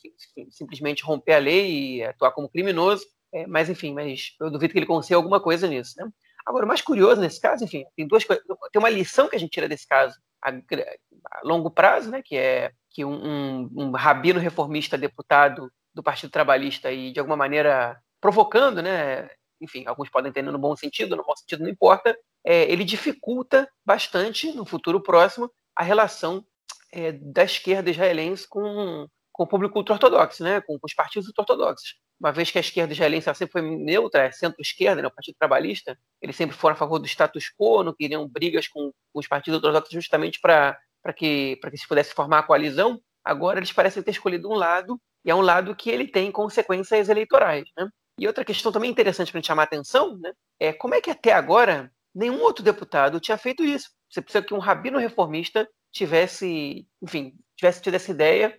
[0.50, 4.78] simplesmente romper a lei e atuar como criminoso, é, mas enfim, mas eu duvido que
[4.80, 5.94] ele consiga alguma coisa nisso.
[5.96, 6.10] Né?
[6.44, 9.38] Agora, o mais curioso nesse caso, enfim, tem duas coisas, tem uma lição que a
[9.38, 13.90] gente tira desse caso a, a longo prazo, né, que é que um, um, um
[13.92, 20.30] rabino reformista deputado do Partido Trabalhista e de alguma maneira provocando, né, enfim, alguns podem
[20.30, 25.00] entender no bom sentido, no mau sentido não importa, é, ele dificulta bastante, no futuro
[25.02, 26.44] próximo, a relação
[26.92, 31.96] é, da esquerda israelense com, com o público ultra-ortodoxo, né, com, com, os partidos ultra-ortodoxos.
[32.20, 35.98] Uma vez que a esquerda israelense sempre foi neutra, é centro-esquerda, né, o Partido Trabalhista,
[36.20, 39.56] eles sempre foram a favor do status quo, não queriam brigas com, com os partidos
[39.56, 40.78] ultra-ortodoxos justamente para
[41.16, 43.00] que, que se pudesse formar a coalizão.
[43.24, 47.08] Agora eles parecem ter escolhido um lado, e é um lado que ele tem consequências
[47.08, 47.64] eleitorais.
[47.76, 47.88] Né?
[48.18, 51.10] E outra questão também interessante para a gente chamar atenção né, é como é que
[51.10, 53.90] até agora nenhum outro deputado tinha feito isso.
[54.10, 58.58] Você precisa que um rabino reformista tivesse, enfim, tivesse tido essa ideia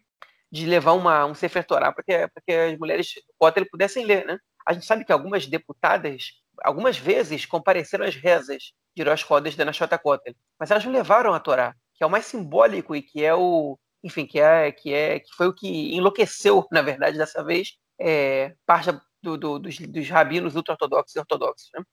[0.51, 4.25] de levar uma, um Sefer Torah para que, que as mulheres do Kotel pudessem ler,
[4.25, 4.37] né?
[4.67, 6.31] A gente sabe que algumas deputadas,
[6.63, 11.33] algumas vezes, compareceram às rezas de Rosh Chodesh da Nashota Kotel, mas elas não levaram
[11.33, 14.93] a Torá, que é o mais simbólico e que é o, enfim, que é que
[14.93, 19.77] é que foi o que enlouqueceu, na verdade, dessa vez, é, parte do, do, dos,
[19.79, 21.69] dos, rabinos ultra-ortodoxos e ortodoxos.
[21.73, 21.83] Né?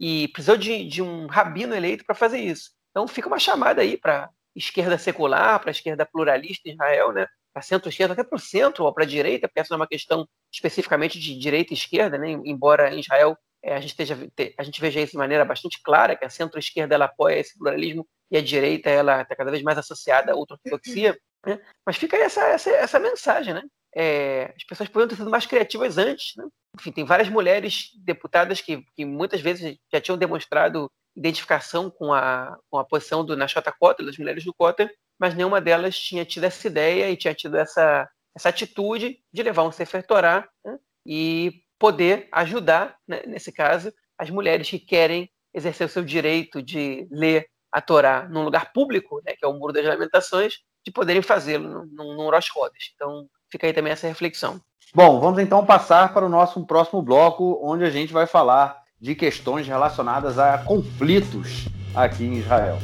[0.00, 2.70] E precisou de, de um rabino eleito para fazer isso.
[2.90, 7.26] Então fica uma chamada aí para esquerda secular, para a esquerda pluralista em Israel, né?
[7.52, 9.86] para centro-esquerda, até para o centro ou para a direita, porque essa não é uma
[9.86, 12.30] questão especificamente de direita e esquerda, né?
[12.30, 14.16] embora em Israel é, a, gente esteja,
[14.56, 18.36] a gente veja isso de maneira bastante clara, que a centro-esquerda apoia esse pluralismo e
[18.36, 21.18] a direita ela está cada vez mais associada à ultra-ortodoxia.
[21.44, 21.60] Né?
[21.84, 23.62] Mas fica essa, essa, essa mensagem, né?
[23.94, 26.36] É, as pessoas poderiam ter sido mais criativas antes.
[26.36, 26.44] Né?
[26.80, 32.58] Enfim, tem várias mulheres deputadas que, que muitas vezes já tinham demonstrado identificação com a,
[32.70, 36.44] com a posição do Nachota Cotter, das mulheres do Cotter, mas nenhuma delas tinha tido
[36.44, 40.78] essa ideia e tinha tido essa, essa atitude de levar um Sefer Torah né?
[41.04, 47.06] e poder ajudar, né, nesse caso, as mulheres que querem exercer o seu direito de
[47.10, 51.20] ler a Torá num lugar público, né, que é o Muro das Lamentações, de poderem
[51.20, 52.50] fazê-lo num, num Rosh.
[52.94, 54.60] Então, fica aí também essa reflexão.
[54.94, 59.14] Bom, vamos então passar para o nosso próximo bloco, onde a gente vai falar de
[59.14, 62.78] questões relacionadas a conflitos aqui em Israel.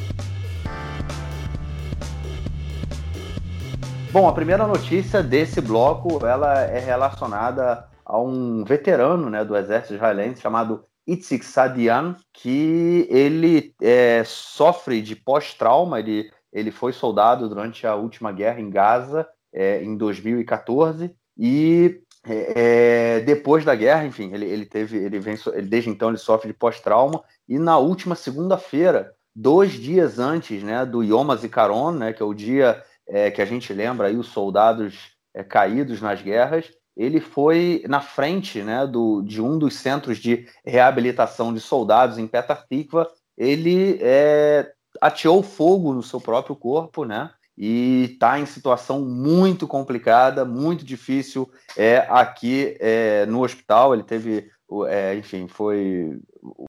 [4.13, 9.95] Bom, a primeira notícia desse bloco, ela é relacionada a um veterano né, do exército
[9.95, 17.87] israelense chamado Itzik Sadian, que ele é, sofre de pós-trauma, ele, ele foi soldado durante
[17.87, 24.33] a última guerra em Gaza, é, em 2014, e é, é, depois da guerra, enfim,
[24.33, 28.15] ele, ele teve, ele vem, ele, desde então ele sofre de pós-trauma, e na última
[28.15, 33.41] segunda-feira, dois dias antes né, do Yom HaZikaron, né, que é o dia é, que
[33.41, 38.87] a gente lembra aí os soldados é, caídos nas guerras, ele foi na frente né,
[38.87, 45.43] do, de um dos centros de reabilitação de soldados em Petah Tikva, ele é, ateou
[45.43, 47.31] fogo no seu próprio corpo, né?
[47.57, 53.95] E está em situação muito complicada, muito difícil é, aqui é, no hospital.
[53.95, 54.51] Ele teve,
[54.89, 56.19] é, enfim, foi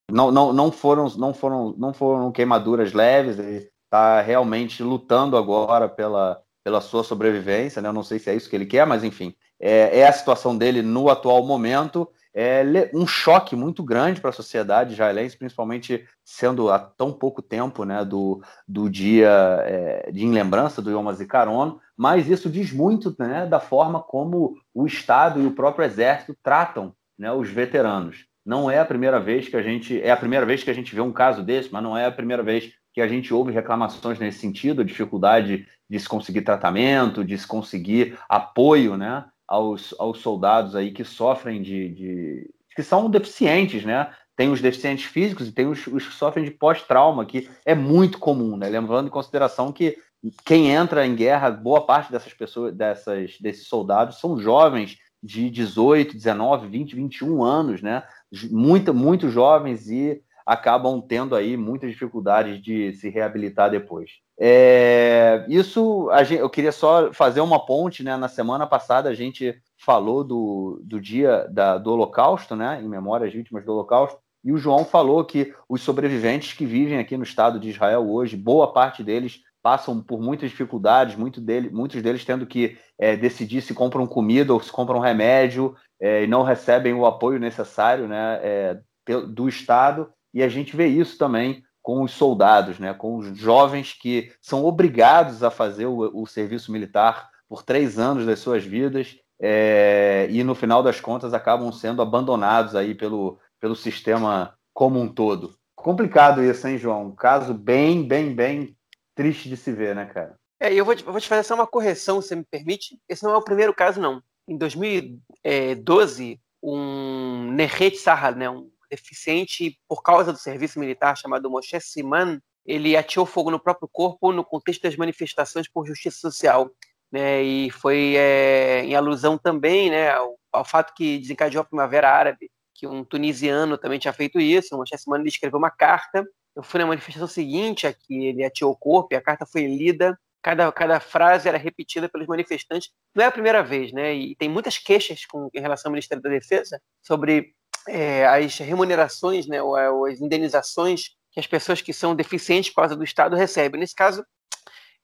[0.09, 3.37] não, não, não foram não foram não foram queimaduras leves.
[3.37, 7.87] Ele está realmente lutando agora pela pela sua sobrevivência, né?
[7.87, 10.57] Eu não sei se é isso que ele quer, mas enfim, é, é a situação
[10.57, 12.09] dele no atual momento.
[12.39, 17.83] É um choque muito grande para a sociedade israelense, principalmente sendo há tão pouco tempo
[17.83, 19.27] né, do, do dia
[19.65, 24.55] é, de em lembrança do Yom HaZikaron, mas isso diz muito né, da forma como
[24.71, 28.27] o Estado e o próprio Exército tratam né, os veteranos.
[28.45, 30.93] Não é a primeira vez que a gente é a primeira vez que a gente
[30.93, 34.19] vê um caso desse, mas não é a primeira vez que a gente ouve reclamações
[34.19, 39.25] nesse sentido, dificuldade de se conseguir tratamento, de se conseguir apoio, né?
[39.47, 44.11] Aos, aos soldados aí que sofrem de, de que são deficientes, né?
[44.35, 48.19] Tem os deficientes físicos e tem os, os que sofrem de pós-trauma, que é muito
[48.19, 48.69] comum, né?
[48.69, 49.97] Lembrando em consideração que
[50.45, 56.13] quem entra em guerra, boa parte dessas pessoas, dessas, desses soldados, são jovens de 18,
[56.13, 58.03] 19, 20, 21 anos, né?
[58.51, 64.11] Muito, muito jovens e acabam tendo aí muitas dificuldades de se reabilitar depois.
[64.39, 68.15] É, isso, gente, eu queria só fazer uma ponte, né?
[68.15, 72.79] Na semana passada a gente falou do, do dia da, do Holocausto, né?
[72.81, 74.19] Em memória às vítimas do Holocausto.
[74.41, 78.37] E o João falou que os sobreviventes que vivem aqui no Estado de Israel hoje,
[78.37, 83.61] boa parte deles passam por muitas dificuldades, muito dele, muitos deles tendo que é, decidir
[83.61, 88.39] se compram comida ou se compram remédio é, e não recebem o apoio necessário né,
[88.41, 88.79] é,
[89.27, 90.09] do Estado.
[90.37, 94.63] E a gente vê isso também com os soldados, né, com os jovens que são
[94.63, 100.43] obrigados a fazer o, o serviço militar por três anos das suas vidas é, e
[100.43, 105.55] no final das contas acabam sendo abandonados aí pelo, pelo sistema como um todo.
[105.75, 107.07] Complicado isso, hein, João?
[107.07, 108.77] Um caso bem, bem, bem
[109.15, 110.37] triste de se ver, né, cara?
[110.59, 112.99] É, eu vou te, vou te fazer só uma correção, se me permite.
[113.09, 114.21] Esse não é o primeiro caso, não.
[114.47, 121.79] Em 2012, um Nehet Sahar, né, um deficiente por causa do serviço militar chamado Moshe
[121.79, 126.69] Siman, ele ateou fogo no próprio corpo no contexto das manifestações por justiça social.
[127.09, 132.11] Né, e foi é, em alusão também né, ao, ao, fato que desencadeou a Primavera
[132.11, 134.75] Árabe, que um tunisiano também tinha feito isso.
[134.75, 136.27] O Moshe Siman escreveu uma carta.
[136.53, 140.19] Eu fui na manifestação seguinte, aqui ele ateou o corpo, e a carta foi lida
[140.47, 142.89] cada, cada frase era repetida pelos manifestantes.
[143.13, 144.13] Não é a primeira vez, né?
[144.13, 147.53] E tem muitas queixas com, em relação ao Ministério da Defesa sobre
[147.87, 152.81] é, as remunerações, né, ou, ou, as indenizações que as pessoas que são deficientes por
[152.81, 153.79] causa do Estado recebem.
[153.79, 154.25] Nesse caso,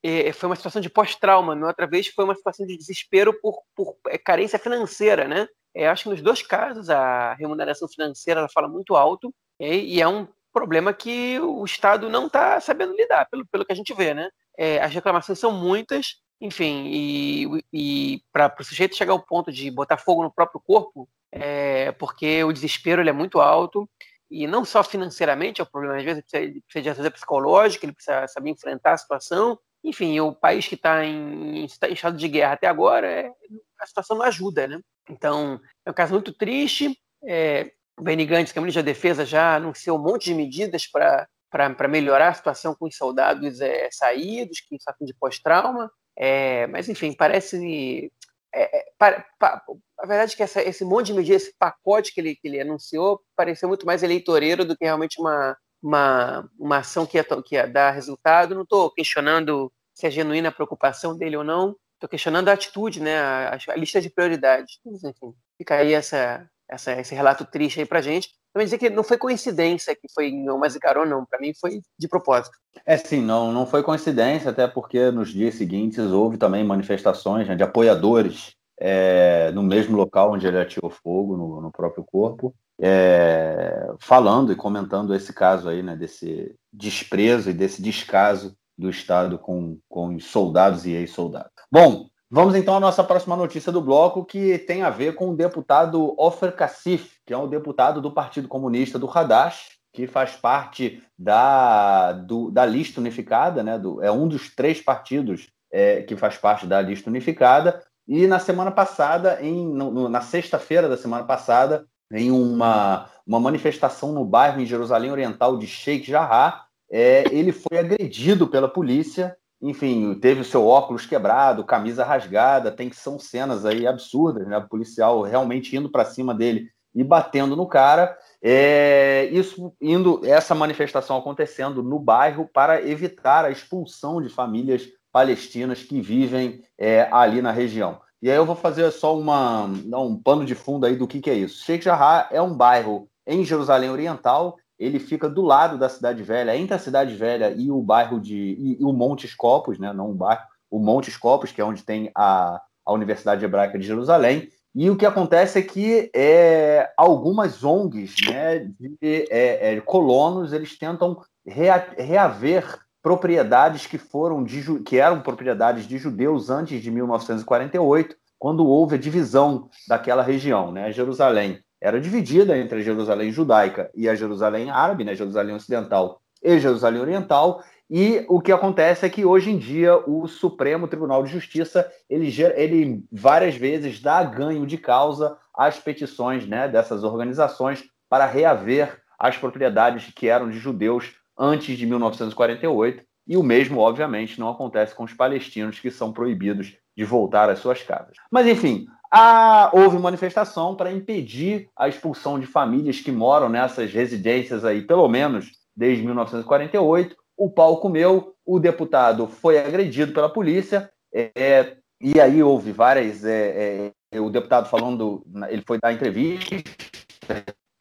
[0.04, 3.62] é, foi uma situação de pós-trauma, na outra vez foi uma situação de desespero por,
[3.76, 5.48] por é, carência financeira, né?
[5.74, 10.02] É, acho que nos dois casos a remuneração financeira ela fala muito alto é, e
[10.02, 13.94] é um problema que o Estado não está sabendo lidar, pelo, pelo que a gente
[13.94, 14.30] vê, né?
[14.58, 19.72] É, as reclamações são muitas, enfim, e, e para o sujeito chegar ao ponto de
[19.72, 23.90] botar fogo no próprio corpo, é, porque o desespero ele é muito alto
[24.30, 27.94] e não só financeiramente é o problema, às vezes ele precisa, de ajuda psicológica, ele
[27.94, 29.58] precisa saber enfrentar a situação.
[29.84, 33.32] Enfim, o país que está em, em, estado de guerra até agora, é,
[33.80, 34.80] a situação não ajuda, né?
[35.10, 36.98] Então, é um caso muito triste.
[37.26, 40.36] É, o Benny Gantz, que é o ministro da Defesa, já anunciou um monte de
[40.36, 45.92] medidas para melhorar a situação com os soldados é, saídos, que sofrem de pós-trauma.
[46.16, 48.12] É, mas, enfim, parece.
[48.54, 49.62] É, é pa, pa,
[50.00, 52.60] a verdade é que essa, esse monte de medidas, esse pacote que ele, que ele
[52.60, 57.56] anunciou, pareceu muito mais eleitoreiro do que realmente uma, uma, uma ação que ia, que
[57.56, 58.56] ia dar resultado.
[58.56, 63.00] Não estou questionando se é genuína a preocupação dele ou não, estou questionando a atitude,
[63.00, 64.80] né, a, a, lista de prioridades.
[64.86, 68.30] Enfim, fica aí essa, essa, esse relato triste aí para gente.
[68.54, 71.26] Também dizer que não foi coincidência que foi em Omazicarô, não.
[71.26, 72.56] Para mim foi de propósito.
[72.86, 77.56] É sim, não, não foi coincidência, até porque nos dias seguintes houve também manifestações né,
[77.56, 83.92] de apoiadores é, no mesmo local onde ele atirou fogo, no, no próprio corpo, é,
[84.00, 89.80] falando e comentando esse caso aí, né, desse desprezo e desse descaso do Estado com,
[89.88, 91.52] com os soldados e ex-soldados.
[91.72, 95.36] Bom, Vamos então à nossa próxima notícia do bloco, que tem a ver com o
[95.36, 101.00] deputado Ofer Kassif, que é um deputado do Partido Comunista do Hadash, que faz parte
[101.16, 106.36] da, do, da lista unificada, né, do, é um dos três partidos é, que faz
[106.36, 107.84] parte da lista unificada.
[108.08, 114.12] E na semana passada, em, no, na sexta-feira da semana passada, em uma, uma manifestação
[114.12, 120.14] no bairro em Jerusalém Oriental de Sheikh Jarrah, é, ele foi agredido pela polícia enfim,
[120.16, 124.58] teve o seu óculos quebrado, camisa rasgada, tem que são cenas aí absurdas, né?
[124.58, 128.18] O policial realmente indo para cima dele e batendo no cara.
[128.42, 135.82] É, isso indo, essa manifestação acontecendo no bairro para evitar a expulsão de famílias palestinas
[135.82, 138.02] que vivem é, ali na região.
[138.22, 141.30] E aí eu vou fazer só uma, um pano de fundo aí do que, que
[141.30, 141.64] é isso.
[141.64, 146.56] Sheikh Jarrah é um bairro em Jerusalém Oriental ele fica do lado da Cidade Velha,
[146.56, 148.36] entre a Cidade Velha e o bairro de.
[148.36, 149.94] e, e o Montes Copos, né?
[149.94, 153.86] não o bairro, o Montes Copos, que é onde tem a, a Universidade Hebraica de
[153.86, 154.50] Jerusalém.
[154.76, 158.98] E o que acontece é que é, algumas ONGs né, de
[159.30, 166.00] é, é, colonos eles tentam rea, reaver propriedades que foram de, que eram propriedades de
[166.00, 170.92] judeus antes de 1948, quando houve a divisão daquela região, né?
[170.92, 176.58] Jerusalém era dividida entre a Jerusalém judaica e a Jerusalém árabe, né, Jerusalém ocidental e
[176.58, 177.62] Jerusalém oriental.
[177.90, 182.34] E o que acontece é que hoje em dia o Supremo Tribunal de Justiça ele,
[182.56, 189.38] ele várias vezes dá ganho de causa às petições né, dessas organizações para reaver as
[189.38, 193.04] propriedades que eram de judeus antes de 1948.
[193.28, 197.60] E o mesmo, obviamente, não acontece com os palestinos que são proibidos de voltar às
[197.60, 198.16] suas casas.
[198.32, 204.66] Mas, enfim, ah, houve manifestação para impedir a expulsão de famílias que moram nessas residências
[204.66, 207.16] aí, pelo menos desde 1948.
[207.38, 213.24] O pau comeu, o deputado foi agredido pela polícia, é, e aí houve várias.
[213.24, 216.64] É, é, o deputado falando, ele foi dar entrevista,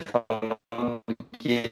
[0.04, 0.58] falando
[1.38, 1.70] que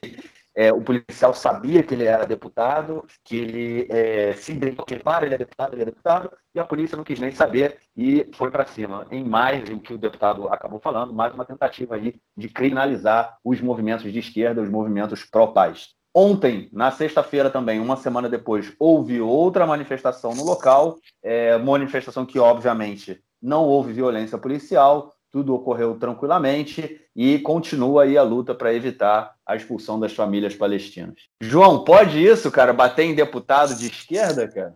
[0.55, 5.35] é, o policial sabia que ele era deputado, que ele é, se identificou, para, ele
[5.35, 8.65] é deputado, ele é deputado, e a polícia não quis nem saber e foi para
[8.65, 9.07] cima.
[9.11, 13.61] Em mais, o que o deputado acabou falando, mais uma tentativa aí de criminalizar os
[13.61, 15.89] movimentos de esquerda, os movimentos pró-paz.
[16.13, 22.37] Ontem, na sexta-feira também, uma semana depois, houve outra manifestação no local, é, manifestação que,
[22.37, 29.35] obviamente, não houve violência policial, tudo ocorreu tranquilamente e continua aí a luta para evitar
[29.45, 31.15] a expulsão das famílias palestinas.
[31.41, 32.73] João, pode isso, cara?
[32.73, 34.75] Bater em deputado de esquerda, cara?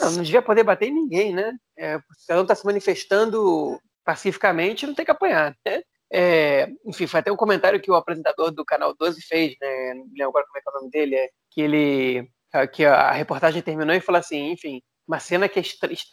[0.00, 1.52] Não, não devia poder bater em ninguém, né?
[1.76, 5.82] É, cada um está se manifestando pacificamente, não tem que apanhar, né?
[6.14, 9.94] É, enfim, foi até um comentário que o apresentador do Canal 12 fez, né?
[9.94, 12.28] Não lembro agora como é que é o nome dele, é que ele
[12.72, 15.62] que a reportagem terminou e falou assim, enfim, uma cena que é,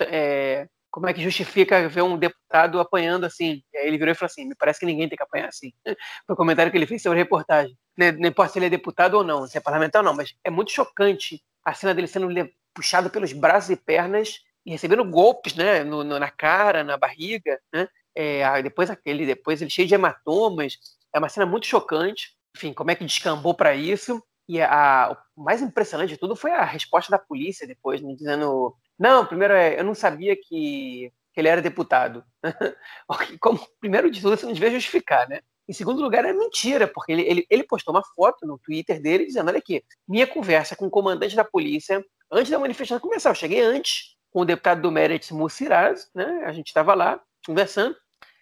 [0.04, 3.62] é como é que justifica ver um deputado apanhando assim?
[3.74, 5.72] E aí ele virou e falou assim: me parece que ninguém tem que apanhar assim.
[6.26, 7.78] Foi o comentário que ele fez sobre a reportagem.
[7.98, 10.50] Não importa se ele é deputado ou não, se é parlamentar ou não, mas é
[10.50, 12.30] muito chocante a cena dele sendo
[12.74, 17.60] puxado pelos braços e pernas e recebendo golpes né, no, no, na cara, na barriga.
[17.74, 17.88] Né?
[18.16, 20.78] É, depois aquele, depois ele cheio de hematomas.
[21.14, 22.38] É uma cena muito chocante.
[22.56, 24.24] Enfim, como é que descambou para isso?
[24.48, 28.76] E a, o mais impressionante de tudo foi a resposta da polícia depois, né, dizendo
[29.00, 32.24] não, primeiro é, eu não sabia que, que ele era deputado.
[33.40, 35.40] Como, primeiro de tudo, você não devia justificar, né?
[35.68, 39.26] Em segundo lugar, é mentira, porque ele, ele, ele postou uma foto no Twitter dele
[39.26, 43.30] dizendo: olha aqui, minha conversa com o comandante da polícia antes da manifestação começar.
[43.30, 46.44] Eu cheguei antes com o deputado do Meretz Mussiraz, né?
[46.46, 47.96] A gente estava lá conversando.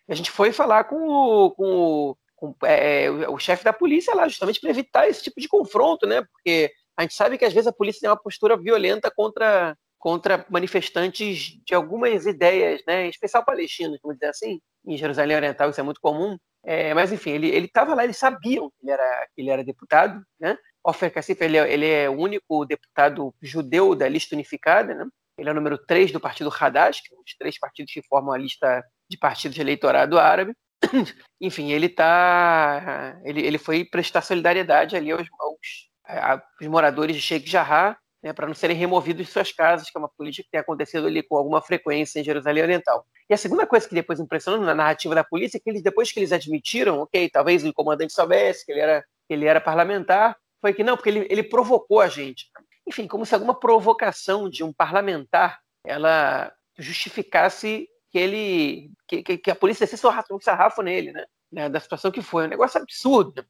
[0.07, 3.73] E a gente foi falar com o, com o, com, é, o, o chefe da
[3.73, 6.21] polícia lá, justamente para evitar esse tipo de confronto, né?
[6.21, 9.77] Porque a gente sabe que às vezes a polícia tem uma postura violenta contra
[10.07, 14.61] contra manifestantes de algumas ideias, né, em especial palestinos, vamos dizer assim.
[14.85, 16.37] Em Jerusalém Oriental isso é muito comum.
[16.63, 20.23] É, mas enfim, ele estava lá, eles sabiam que ele era, que ele era deputado,
[20.39, 20.57] né?
[20.81, 25.05] Ofer Kassif, ele, é, ele é o único deputado judeu da lista unificada, né?
[25.37, 28.01] Ele é o número 3 do partido Hadash, que é um dos três partidos que
[28.07, 30.53] formam a lista de partidos de eleitorado árabe.
[31.41, 37.49] Enfim, ele tá, ele, ele foi prestar solidariedade ali aos, aos, aos moradores de Sheikh
[37.49, 40.59] Jarrah, né, para não serem removidos de suas casas, que é uma política que tem
[40.59, 43.05] acontecido ali com alguma frequência em Jerusalém Oriental.
[43.29, 46.11] E a segunda coisa que depois impressionou na narrativa da polícia é que eles, depois
[46.11, 50.35] que eles admitiram, ok, talvez o comandante soubesse que ele era, que ele era parlamentar,
[50.59, 52.47] foi que não, porque ele, ele provocou a gente.
[52.87, 59.51] Enfim, como se alguma provocação de um parlamentar ela justificasse que ele que, que, que
[59.51, 61.25] a polícia descesse um sarrafo nele, né?
[61.51, 61.69] né?
[61.69, 63.45] Da situação que foi, um negócio absurdo.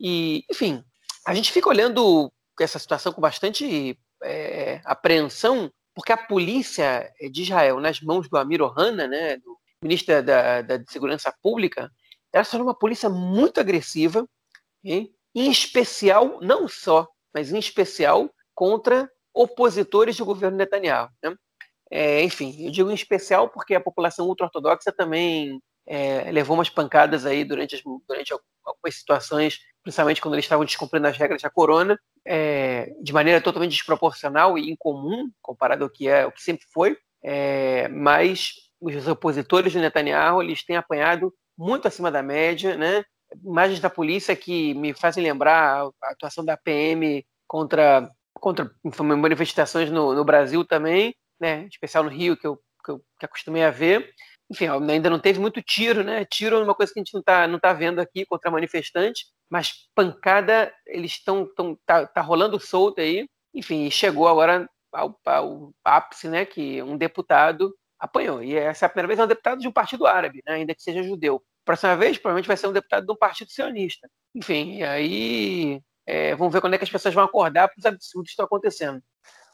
[0.00, 0.82] E, enfim,
[1.26, 7.80] a gente fica olhando essa situação com bastante é, apreensão, porque a polícia de Israel,
[7.80, 11.90] nas mãos do Amir Ohana, né, do ministro da, da, Segurança Pública,
[12.32, 14.26] ela se uma polícia muito agressiva,
[14.84, 15.12] hein?
[15.34, 21.10] em especial, não só, mas em especial contra opositores do governo Netanyahu.
[21.22, 21.34] Né?
[21.90, 27.24] É, enfim, eu digo em especial porque a população ultra-ortodoxa também é, levou umas pancadas
[27.24, 31.98] aí durante, as, durante algumas situações, principalmente quando eles estavam descumprindo as regras da corona,
[32.26, 36.98] é, de maneira totalmente desproporcional e incomum, comparado ao que, é, o que sempre foi,
[37.24, 43.02] é, mas os opositores de Netanyahu eles têm apanhado muito acima da média, né?
[43.42, 48.70] imagens da polícia que me fazem lembrar a atuação da PM contra, contra
[49.16, 51.62] manifestações no, no Brasil também, né?
[51.62, 54.10] Em especial no Rio, que eu, que eu que acostumei a ver.
[54.50, 56.24] Enfim, ainda não teve muito tiro, né?
[56.24, 59.26] Tiro é uma coisa que a gente não está não tá vendo aqui contra manifestante,
[59.50, 61.48] mas pancada, eles estão.
[61.86, 63.28] Tá, tá rolando solto aí.
[63.54, 66.44] Enfim, chegou agora ao, ao ápice, né?
[66.44, 68.42] Que um deputado apanhou.
[68.42, 70.54] E essa é a primeira vez é um deputado de um partido árabe, né?
[70.54, 71.42] ainda que seja judeu.
[71.64, 74.08] Próxima vez, provavelmente vai ser um deputado de um partido sionista.
[74.34, 77.84] Enfim, e aí é, vamos ver quando é que as pessoas vão acordar para os
[77.84, 79.02] absurdos que estão acontecendo.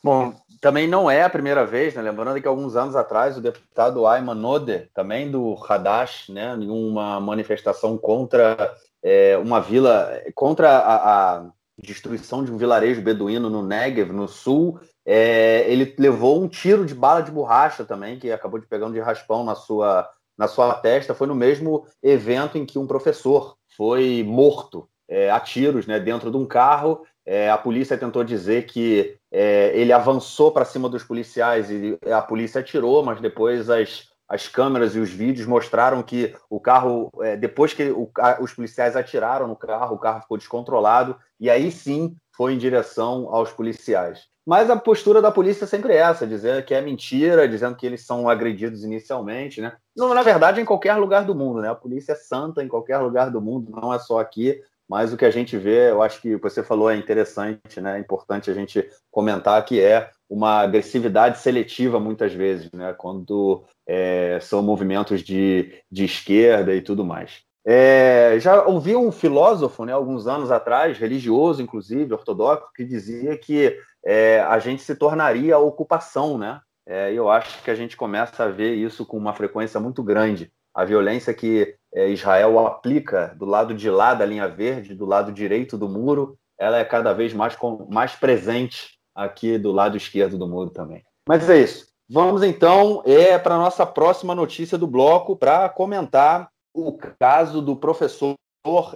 [0.05, 2.03] Bom, também não é a primeira vez, né?
[2.03, 7.19] Lembrando que alguns anos atrás o deputado Ayman Node, também do Hadash, né, em uma
[7.19, 11.47] manifestação contra é, uma vila, contra a, a,
[11.79, 16.95] destruição de um vilarejo beduíno no Negev, no sul, é, ele levou um tiro de
[16.95, 20.75] bala de borracha também, que acabou de pegar um de raspão na sua, na sua
[20.75, 21.15] testa.
[21.15, 26.31] Foi no mesmo evento em que um professor foi morto é, a tiros né, dentro
[26.31, 31.03] de um carro é, a polícia tentou dizer que é, ele avançou para cima dos
[31.03, 36.35] policiais e a polícia atirou, mas depois as, as câmeras e os vídeos mostraram que
[36.51, 40.37] o carro, é, depois que o, a, os policiais atiraram no carro, o carro ficou
[40.37, 44.29] descontrolado e aí sim foi em direção aos policiais.
[44.47, 48.05] Mas a postura da polícia é sempre essa, dizendo que é mentira, dizendo que eles
[48.05, 49.75] são agredidos inicialmente, né?
[49.97, 51.71] Não, na verdade, em qualquer lugar do mundo, né?
[51.71, 54.61] A polícia é santa em qualquer lugar do mundo, não é só aqui.
[54.89, 57.97] Mas o que a gente vê, eu acho que você falou é interessante, né?
[57.97, 62.93] É importante a gente comentar que é uma agressividade seletiva muitas vezes, né?
[62.93, 67.43] Quando é, são movimentos de, de esquerda e tudo mais.
[67.67, 73.79] É, já ouvi um filósofo, né, alguns anos atrás, religioso inclusive, ortodoxo, que dizia que
[74.05, 76.61] é, a gente se tornaria a ocupação, né?
[76.87, 80.53] É, eu acho que a gente começa a ver isso com uma frequência muito grande
[80.75, 85.31] a violência que é, Israel aplica do lado de lá da linha verde, do lado
[85.31, 87.57] direito do muro, ela é cada vez mais,
[87.89, 91.05] mais presente aqui do lado esquerdo do muro também.
[91.29, 91.87] Mas é isso.
[92.11, 97.77] Vamos então é, para a nossa próxima notícia do bloco para comentar o caso do
[97.77, 98.35] professor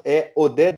[0.05, 0.77] é Oded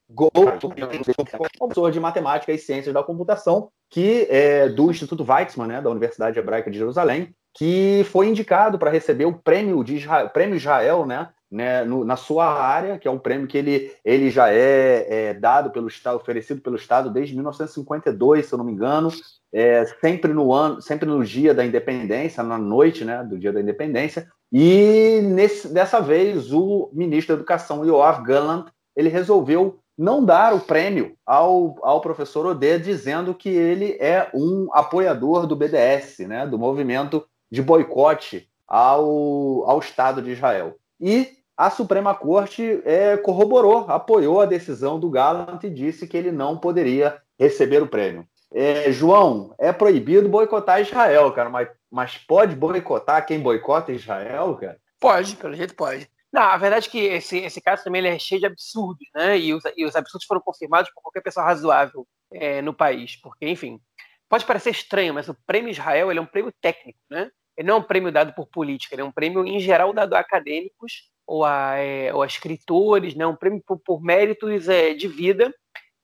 [1.58, 6.38] professor de matemática e ciências da computação, que é do Instituto Weizmann, né, da Universidade
[6.38, 11.28] Hebraica de Jerusalém, que foi indicado para receber o prêmio de Israel, prêmio Israel, né,
[11.50, 15.34] né no, na sua área, que é um prêmio que ele, ele já é, é,
[15.34, 19.10] dado pelo Estado, oferecido pelo Estado desde 1952, se eu não me engano,
[19.52, 23.60] é, sempre no ano, sempre no dia da independência, na noite, né, do dia da
[23.60, 24.28] independência.
[24.52, 30.60] E nesse, dessa vez o ministro da Educação, Yoav Gallant, ele resolveu não dar o
[30.60, 36.58] prêmio ao, ao professor Odê, dizendo que ele é um apoiador do BDS, né, do
[36.58, 40.76] movimento de boicote ao, ao Estado de Israel.
[41.00, 46.32] E a Suprema Corte é, corroborou, apoiou a decisão do Gallant e disse que ele
[46.32, 48.26] não poderia receber o prêmio.
[48.52, 54.78] É, João, é proibido boicotar Israel, cara, mas, mas pode boicotar quem boicota Israel, cara?
[54.98, 56.08] Pode, pelo jeito pode.
[56.32, 59.38] Não, a verdade é que esse, esse caso também é cheio de absurdos, né?
[59.38, 63.48] E os, e os absurdos foram confirmados por qualquer pessoa razoável é, no país, porque,
[63.48, 63.80] enfim,
[64.28, 67.30] pode parecer estranho, mas o Prêmio Israel é um prêmio técnico, né?
[67.60, 70.14] Ele não é um prêmio dado por política, ele é um prêmio, em geral, dado
[70.14, 73.26] a acadêmicos ou a, é, ou a escritores, né?
[73.26, 75.54] um prêmio por, por méritos é, de vida,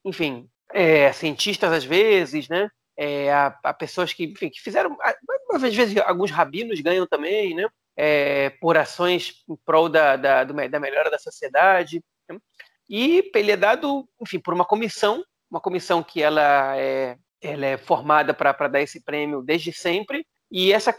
[0.05, 2.69] enfim, é, cientistas às vezes, né?
[2.95, 7.67] É, a, a, pessoas que, enfim, que fizeram, às vezes alguns rabinos ganham também, né?
[7.97, 12.05] É, por ações em prol da, da, da melhora da sociedade.
[12.29, 12.39] Né?
[12.87, 17.79] E ele é dado, enfim, por uma comissão, uma comissão que ela é, ela é
[17.79, 20.95] formada para dar esse prêmio desde sempre, e essa,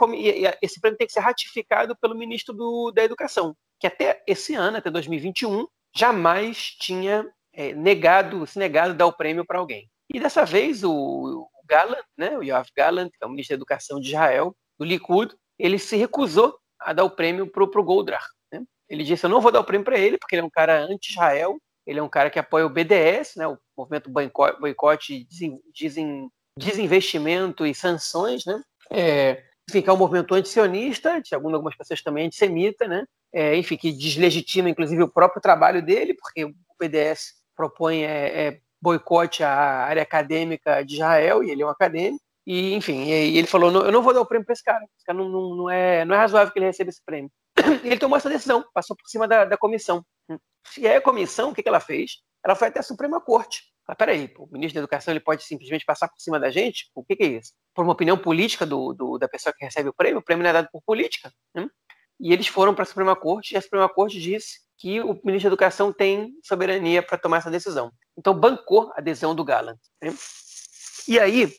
[0.62, 4.78] esse prêmio tem que ser ratificado pelo ministro do, da Educação, que até esse ano,
[4.78, 9.90] até 2021, jamais tinha é, negado, se negado dar o prêmio para alguém.
[10.14, 11.50] E dessa vez o, o
[12.18, 15.78] né, o Yoav Gallant, que é o ministro da Educação de Israel, do Likud, ele
[15.78, 18.26] se recusou a dar o prêmio para o Goldrach.
[18.52, 18.64] Né?
[18.88, 20.84] Ele disse: Eu não vou dar o prêmio para ele, porque ele é um cara
[20.84, 25.28] anti-Israel, ele é um cara que apoia o BDS, né, o movimento boicote,
[26.58, 28.62] desinvestimento e sanções, né?
[28.90, 33.06] É, enfim, que é um movimento antisionista, segundo algumas pessoas também antissemita, né?
[33.34, 38.60] É, enfim, que deslegitima inclusive o próprio trabalho dele, porque o BDS propõe é, é,
[38.82, 43.48] boicote à área acadêmica de Israel, e ele é um acadêmico, e enfim, e ele
[43.48, 45.70] falou, eu não vou dar o prêmio para esse cara, esse cara não, não, não,
[45.70, 47.30] é, não é razoável que ele receba esse prêmio.
[47.84, 50.06] E ele tomou essa decisão, passou por cima da, da comissão.
[50.78, 52.22] E aí a comissão, o que, que ela fez?
[52.46, 53.64] Ela foi até a Suprema Corte.
[53.88, 56.90] Mas peraí, o ministro da Educação ele pode simplesmente passar por cima da gente?
[56.94, 57.54] O que, que é isso?
[57.78, 60.18] Por uma opinião política do, do, da pessoa que recebe o prêmio?
[60.18, 61.32] O prêmio não é dado por política.
[61.54, 61.70] Né?
[62.20, 65.52] E eles foram para a Suprema Corte e a Suprema Corte disse que o ministro
[65.52, 67.92] da Educação tem soberania para tomar essa decisão.
[68.18, 69.78] Então, bancou a adesão do Gallant.
[70.02, 70.12] Né?
[71.08, 71.54] E aí,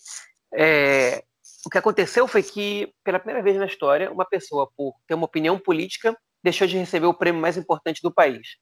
[0.57, 1.23] é,
[1.65, 5.27] o que aconteceu foi que, pela primeira vez na história, uma pessoa, por ter uma
[5.27, 8.57] opinião política, deixou de receber o prêmio mais importante do país.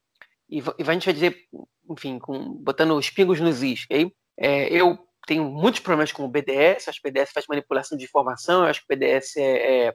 [0.47, 1.35] E, e a gente vai dizer,
[1.89, 3.85] enfim, com, botando os pingos nos is.
[3.85, 4.11] Okay?
[4.39, 8.05] É, eu tenho muitos problemas com o BDS, acho que o BDS faz manipulação de
[8.05, 9.93] informação, acho que o BDS é, é,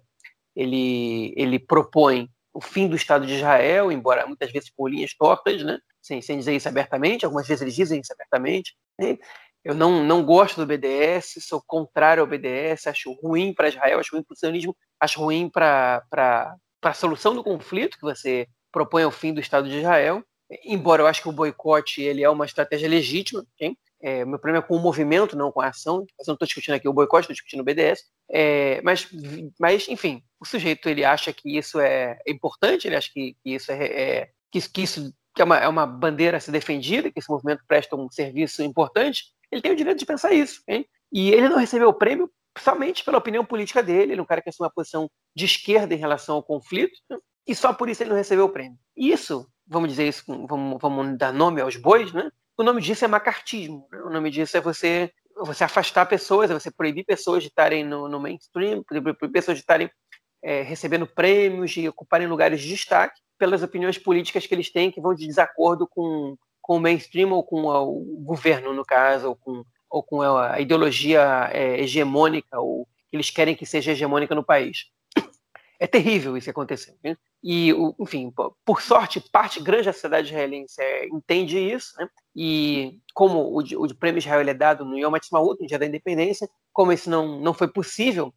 [0.54, 5.64] ele, ele propõe o fim do Estado de Israel, embora muitas vezes por linhas tortas,
[5.64, 5.78] né?
[6.02, 8.76] sem, sem dizer isso abertamente, algumas vezes eles dizem isso abertamente.
[9.00, 9.16] Né?
[9.64, 14.14] Eu não, não gosto do BDS, sou contrário ao BDS, acho ruim para Israel, acho
[14.14, 16.02] ruim para o sionismo, acho ruim para
[16.82, 20.22] a solução do conflito que você propõe o fim do Estado de Israel.
[20.64, 23.78] Embora eu acho que o boicote ele é uma estratégia legítima, hein?
[24.02, 26.04] É, meu problema é com o movimento, não com a ação.
[26.18, 28.02] Eu não estou discutindo aqui o boicote, estou discutindo o BDS.
[28.30, 29.08] É, mas,
[29.58, 33.70] mas, enfim, o sujeito ele acha que isso é importante, ele acha que, que isso
[33.70, 37.30] é, é que, que, isso é uma, é uma bandeira a ser defendida, que esse
[37.30, 39.24] movimento presta um serviço importante.
[39.50, 40.62] Ele tem o direito de pensar isso.
[40.66, 40.84] Hein?
[41.12, 44.12] E ele não recebeu o prêmio somente pela opinião política dele.
[44.12, 46.98] Ele é um cara que assume uma posição de esquerda em relação ao conflito,
[47.46, 48.76] e só por isso ele não recebeu o prêmio.
[48.96, 52.30] Isso vamos dizer isso, vamos, vamos dar nome aos bois, né?
[52.56, 53.88] O nome disso é macartismo.
[53.90, 54.00] Né?
[54.02, 58.08] O nome disso é você, você afastar pessoas, é você proibir pessoas de estarem no,
[58.08, 59.90] no mainstream, proibir pessoas de estarem
[60.42, 65.00] é, recebendo prêmios, de ocuparem lugares de destaque pelas opiniões políticas que eles têm que
[65.00, 69.64] vão de desacordo com, com o mainstream ou com o governo, no caso, ou com,
[69.90, 74.86] ou com a ideologia é, hegemônica, ou que eles querem que seja hegemônica no país.
[75.82, 76.94] É terrível isso que aconteceu.
[77.02, 77.16] Né?
[77.42, 78.32] E, enfim,
[78.64, 82.08] por sorte, parte grande da sociedade israelense é, entende isso, né?
[82.36, 86.48] e como o, o prêmio Israel é dado no Yom Ha'atzmaut, no dia da independência,
[86.72, 88.32] como isso não, não foi possível,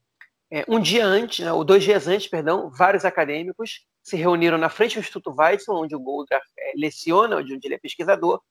[0.52, 4.70] é, um dia antes, né, ou dois dias antes, perdão, vários acadêmicos se reuniram na
[4.70, 8.42] frente do Instituto Weizmann, onde o Goldrach é, leciona, onde ele é pesquisador,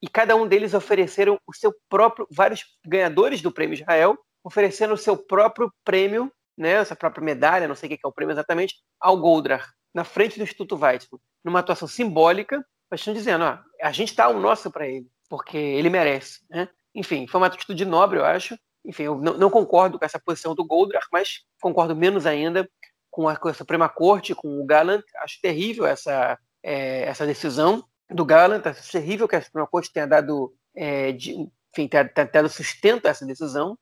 [0.00, 4.98] e cada um deles ofereceram o seu próprio, vários ganhadores do prêmio Israel, oferecendo o
[4.98, 8.76] seu próprio prêmio né, essa própria medalha, não sei o que é o prêmio exatamente,
[9.00, 14.14] ao Goldrach, na frente do Instituto Weizmann, numa atuação simbólica, mas dizendo, ó, a gente
[14.14, 16.40] dá o nosso para ele, porque ele merece.
[16.50, 16.68] Né?
[16.94, 18.58] Enfim, foi uma atitude nobre, eu acho.
[18.84, 22.68] Enfim, eu não, não concordo com essa posição do Goldrach, mas concordo menos ainda
[23.10, 25.02] com a, com a Suprema Corte, com o Gallant.
[25.16, 30.06] Acho terrível essa, é, essa decisão do Gallant, acho terrível que a Suprema Corte tenha
[30.06, 31.32] dado, é, de,
[31.72, 33.78] enfim, tenha, tenha dado sustento a essa decisão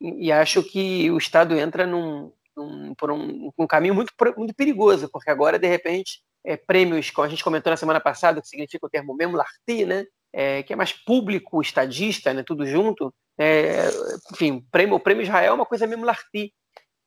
[0.00, 5.08] e acho que o Estado entra num, num, por um, um, caminho muito, muito perigoso,
[5.10, 8.86] porque agora, de repente, é, prêmios, como a gente comentou na semana passada, que significa
[8.86, 10.06] o termo memlarti, né?
[10.32, 12.44] É, que é mais público, estadista, né?
[12.44, 13.12] tudo junto.
[13.36, 13.88] É,
[14.32, 16.52] enfim, prêmio, o prêmio Israel é uma coisa memlarti,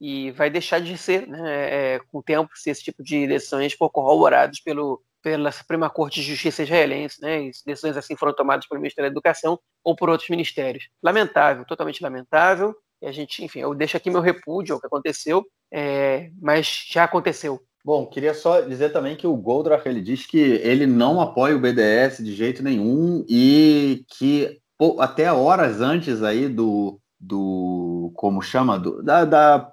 [0.00, 3.72] e vai deixar de ser né, é, com o tempo se esse tipo de decisões
[3.72, 8.80] for corroborados pelo, pela Suprema Corte de Justiça israelense, né, decisões assim foram tomadas pelo
[8.80, 10.88] Ministério da Educação ou por outros ministérios.
[11.02, 12.74] Lamentável, totalmente lamentável,
[13.04, 17.60] a gente, enfim, eu deixo aqui meu repúdio ao que aconteceu, é, mas já aconteceu.
[17.84, 21.60] Bom, queria só dizer também que o Goldrach ele diz que ele não apoia o
[21.60, 28.78] BDS de jeito nenhum e que pô, até horas antes aí do, do como chama
[28.78, 29.72] do, da, da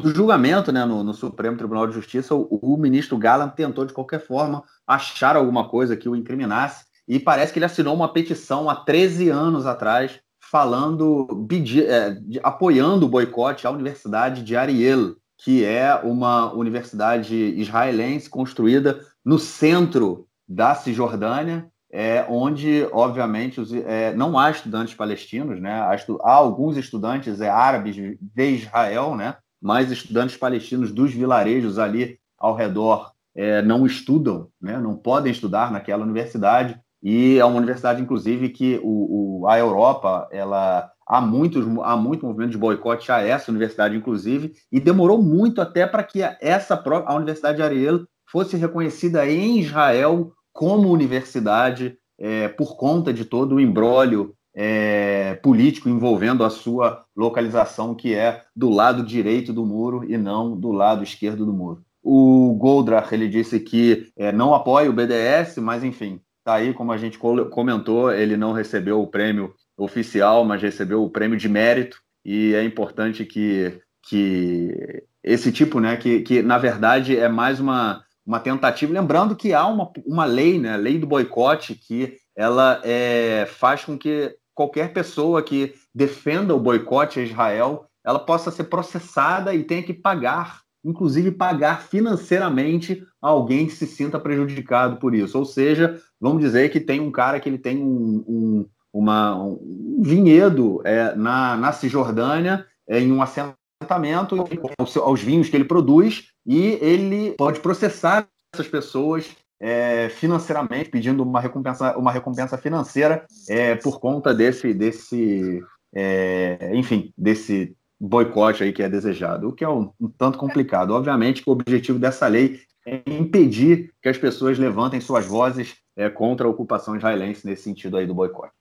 [0.00, 3.92] do julgamento né, no, no, Supremo Tribunal de Justiça, o, o ministro Galland tentou, de
[3.92, 8.70] qualquer forma, achar alguma coisa que o incriminasse, e parece que ele assinou uma petição
[8.70, 10.18] há 13 anos atrás,
[10.50, 11.46] falando,
[11.86, 19.38] é, apoiando o boicote à Universidade de Ariel, que é uma universidade israelense construída no
[19.38, 25.82] centro da Cisjordânia, é, onde, obviamente, os, é, não há estudantes palestinos, né?
[25.82, 29.36] há, estu há alguns estudantes é, árabes de Israel, né?
[29.62, 34.78] mas estudantes palestinos dos vilarejos ali ao redor é, não estudam, né?
[34.78, 40.28] não podem estudar naquela universidade, e é uma universidade, inclusive, que o, o a Europa
[40.30, 45.60] ela há muitos há muito movimento de boicote a essa universidade, inclusive, e demorou muito
[45.60, 52.48] até para que essa a Universidade de Ariel fosse reconhecida em Israel como universidade é,
[52.48, 58.68] por conta de todo o embrólio é, político envolvendo a sua localização, que é do
[58.68, 61.82] lado direito do muro e não do lado esquerdo do muro.
[62.02, 66.92] O Goldrach ele disse que é, não apoia o BDS, mas enfim, tá aí como
[66.92, 71.98] a gente comentou, ele não recebeu o prêmio oficial, mas recebeu o prêmio de mérito
[72.24, 78.04] e é importante que, que esse tipo, né, que, que na verdade é mais uma
[78.30, 83.44] uma tentativa, lembrando que há uma, uma lei, né, lei do boicote, que ela é,
[83.46, 89.54] faz com que qualquer pessoa que defenda o boicote a Israel, ela possa ser processada
[89.54, 95.36] e tenha que pagar, inclusive pagar financeiramente alguém que se sinta prejudicado por isso.
[95.36, 100.00] Ou seja, vamos dizer que tem um cara que ele tem um, um, uma, um
[100.02, 104.44] vinhedo é, na, na Cisjordânia, é, em um assentamento,
[104.78, 111.22] aos, aos vinhos que ele produz, e ele pode processar essas pessoas é, financeiramente, pedindo
[111.22, 115.62] uma recompensa, uma recompensa financeira é, por conta desse, desse
[115.94, 120.92] é, enfim, desse boicote aí que é desejado, o que é um, um, tanto complicado.
[120.92, 126.08] Obviamente que o objetivo dessa lei é impedir que as pessoas levantem suas vozes é,
[126.08, 128.54] contra a ocupação israelense nesse sentido aí do boicote.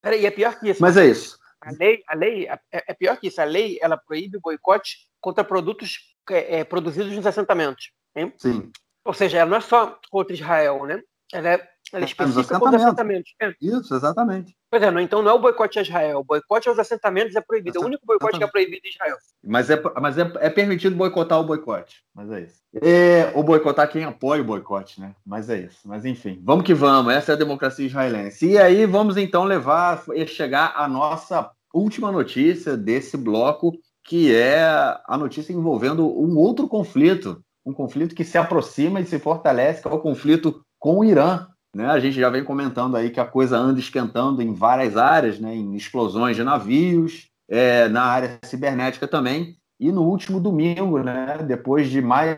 [0.00, 0.80] Peraí, é pior que isso.
[0.80, 1.36] Mas é isso.
[1.60, 3.40] A lei, a lei é, é pior que isso.
[3.40, 7.90] A lei ela proíbe o boicote contra produtos é, é, produzidos nos assentamentos.
[8.14, 8.32] Hein?
[8.36, 8.70] Sim.
[9.04, 11.02] Ou seja, ela não é só contra Israel, né?
[11.32, 13.34] Ela é, ela é específica contra os assentamentos.
[13.40, 13.54] É.
[13.60, 14.56] Isso, exatamente.
[14.70, 16.20] Pois é, então não é o boicote a Israel.
[16.20, 17.78] O boicote aos assentamentos é proibido.
[17.78, 19.16] É o único boicote que é proibido em Israel.
[19.42, 22.02] Mas é, mas é, é permitido boicotar o boicote.
[22.14, 22.60] Mas é isso.
[22.82, 25.14] É, ou boicotar quem apoia o boicote, né?
[25.24, 25.78] Mas é isso.
[25.84, 27.12] Mas enfim, vamos que vamos.
[27.12, 28.46] Essa é a democracia israelense.
[28.46, 33.72] E aí vamos então levar e chegar à nossa última notícia desse bloco,
[34.04, 34.62] que é
[35.06, 39.88] a notícia envolvendo um outro conflito, um conflito que se aproxima e se fortalece, que
[39.88, 41.46] é o conflito com o Irã.
[41.74, 41.86] Né?
[41.86, 45.54] A gente já vem comentando aí que a coisa anda esquentando em várias áreas, né?
[45.54, 49.56] em explosões de navios, é, na área cibernética também.
[49.78, 52.36] E no último domingo, né, depois de mais.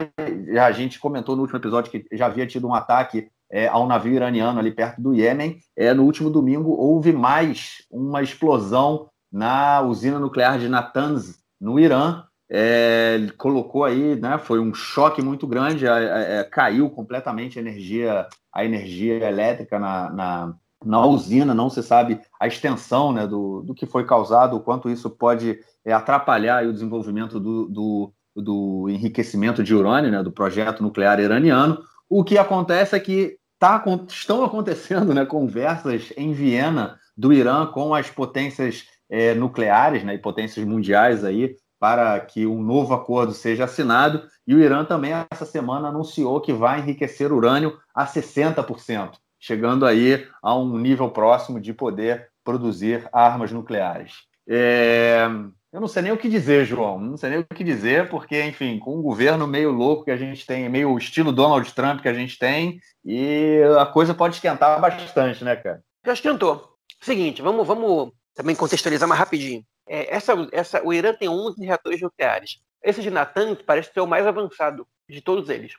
[0.61, 3.87] A gente comentou no último episódio que já havia tido um ataque é, a um
[3.87, 5.59] navio iraniano ali perto do Iêmen.
[5.77, 12.25] É, no último domingo houve mais uma explosão na usina nuclear de Natanz, no Irã.
[12.49, 18.27] É, colocou aí, né, foi um choque muito grande, é, caiu completamente a energia,
[18.57, 23.75] a energia elétrica na, na, na, usina, não se sabe a extensão né, do, do
[23.75, 29.63] que foi causado, o quanto isso pode é, atrapalhar o desenvolvimento do, do, do, enriquecimento
[29.63, 31.83] de urânio, né, do projeto nuclear iraniano.
[32.09, 37.95] O que acontece é que tá, estão acontecendo né, conversas em Viena do Irã com
[37.95, 43.65] as potências é, nucleares né, e potências mundiais aí para que um novo acordo seja
[43.65, 44.23] assinado.
[44.47, 50.27] E o Irã também, essa semana, anunciou que vai enriquecer urânio a 60%, chegando aí
[50.43, 54.15] a um nível próximo de poder produzir armas nucleares.
[54.49, 55.27] É...
[55.73, 56.99] Eu não sei nem o que dizer, João.
[56.99, 60.17] Não sei nem o que dizer, porque, enfim, com um governo meio louco que a
[60.17, 64.81] gente tem, meio estilo Donald Trump que a gente tem, e a coisa pode esquentar
[64.81, 65.83] bastante, né, cara?
[66.07, 66.77] Já esquentou.
[67.03, 69.63] Seguinte, vamos, vamos também contextualizar mais rapidinho.
[69.89, 72.61] É, essa, essa, o Irã tem 11 reatores nucleares.
[72.83, 75.75] Esse de Natanz parece ser o mais avançado de todos eles.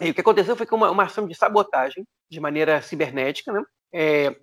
[0.00, 3.62] E o que aconteceu foi que uma, uma ação de sabotagem, de maneira cibernética, né,
[3.92, 4.36] é,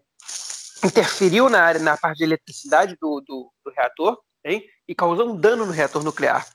[0.86, 5.36] interferiu na, área, na parte de eletricidade do, do, do reator hein, e causou um
[5.36, 6.48] dano no reator nuclear.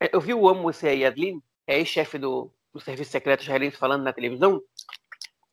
[0.00, 4.12] É, eu vi o Amos Yadlin, é ex-chefe do, do Serviço Secreto israelense, falando na
[4.12, 4.60] televisão.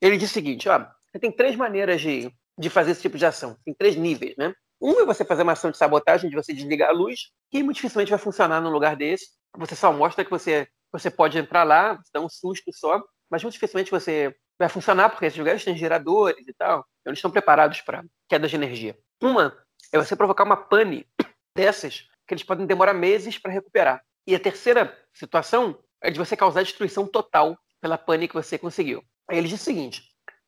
[0.01, 3.25] Ele disse o seguinte: ó, você tem três maneiras de, de fazer esse tipo de
[3.25, 3.55] ação.
[3.63, 4.53] Tem três níveis, né?
[4.81, 7.75] Um é você fazer uma ação de sabotagem, de você desligar a luz, que muito
[7.75, 9.27] dificilmente vai funcionar num lugar desse.
[9.57, 13.53] Você só mostra que você, você pode entrar lá, dá um susto só, mas muito
[13.53, 18.03] dificilmente você vai funcionar, porque esses lugares têm geradores e tal, eles estão preparados para
[18.27, 18.97] queda de energia.
[19.21, 19.55] Uma
[19.91, 21.07] é você provocar uma pane
[21.55, 24.01] dessas, que eles podem demorar meses para recuperar.
[24.25, 29.03] E a terceira situação é de você causar destruição total pela pane que você conseguiu.
[29.27, 30.03] Aí ele diz o seguinte: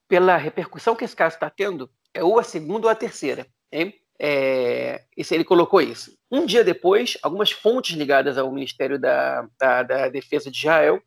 [0.07, 3.47] pela repercussão que esse caso está tendo, é ou a segunda ou a terceira.
[3.71, 3.93] Hein?
[4.19, 6.15] É, esse, ele colocou isso.
[6.31, 11.01] Um dia depois, algumas fontes ligadas ao Ministério da, da, da Defesa de Israel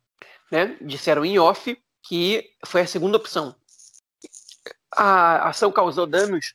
[0.51, 1.77] né, disseram em off
[2.07, 3.55] que foi a segunda opção.
[4.95, 6.53] A ação causou danos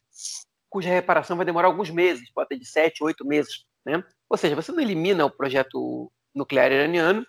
[0.73, 3.67] cuja reparação vai demorar alguns meses, pode ter de sete, oito meses.
[3.85, 4.03] Né?
[4.29, 7.27] Ou seja, você não elimina o projeto nuclear iraniano,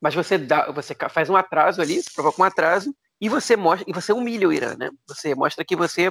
[0.00, 3.92] mas você, dá, você faz um atraso ali, provoca um atraso, e você mostra, e
[3.92, 4.90] você humilha o Irã, né?
[5.06, 6.10] Você mostra que você,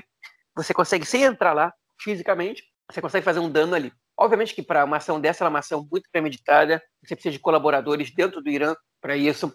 [0.55, 3.91] você consegue, sem entrar lá fisicamente, você consegue fazer um dano ali.
[4.17, 7.39] Obviamente que para uma ação dessa, ela é uma ação muito premeditada, você precisa de
[7.39, 9.53] colaboradores dentro do Irã para isso.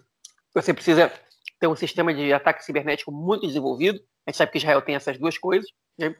[0.54, 1.12] Você precisa
[1.58, 4.00] ter um sistema de ataque cibernético muito desenvolvido.
[4.26, 5.68] A gente sabe que Israel tem essas duas coisas.
[5.98, 6.14] Né?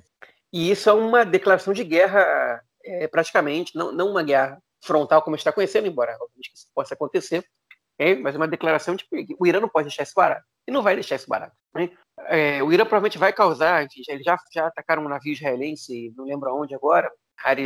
[0.52, 5.36] E isso é uma declaração de guerra, é, praticamente, não, não uma guerra frontal como
[5.36, 7.44] está conhecendo, embora obviamente isso possa acontecer,
[7.98, 10.44] é, mas é uma declaração de que o Irã não pode deixar isso barato.
[10.66, 11.54] E não vai deixar isso barato.
[11.74, 11.90] Né?
[12.28, 16.48] É, o Irã provavelmente vai causar, eles já, já atacaram um navio israelense, não lembro
[16.48, 17.10] aonde agora,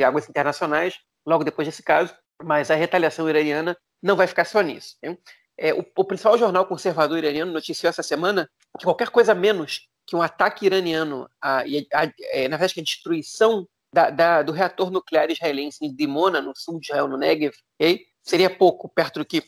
[0.07, 4.97] águas internacionais, logo depois desse caso, mas a retaliação iraniana não vai ficar só nisso.
[5.03, 5.17] Né?
[5.57, 10.17] É, o, o, principal jornal conservador iraniano noticiou essa semana que qualquer coisa menos que
[10.17, 14.91] um ataque iraniano, a, a, a, é, na verdade, a destruição da, da, do reator
[14.91, 18.07] nuclear israelense em Dimona, no sul de Israel, no Negev, okay?
[18.23, 19.43] seria pouco perto do que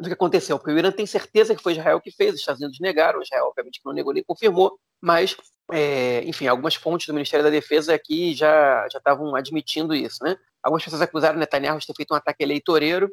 [0.00, 2.60] do que aconteceu, porque o Irã tem certeza que foi Israel que fez, os Estados
[2.60, 5.36] Unidos negaram, Israel obviamente não negou nem confirmou, mas,
[5.72, 10.36] é, enfim, algumas fontes do Ministério da Defesa aqui já estavam admitindo isso, né?
[10.62, 13.10] Algumas pessoas acusaram Netanyahu de ter feito um ataque eleitoreiro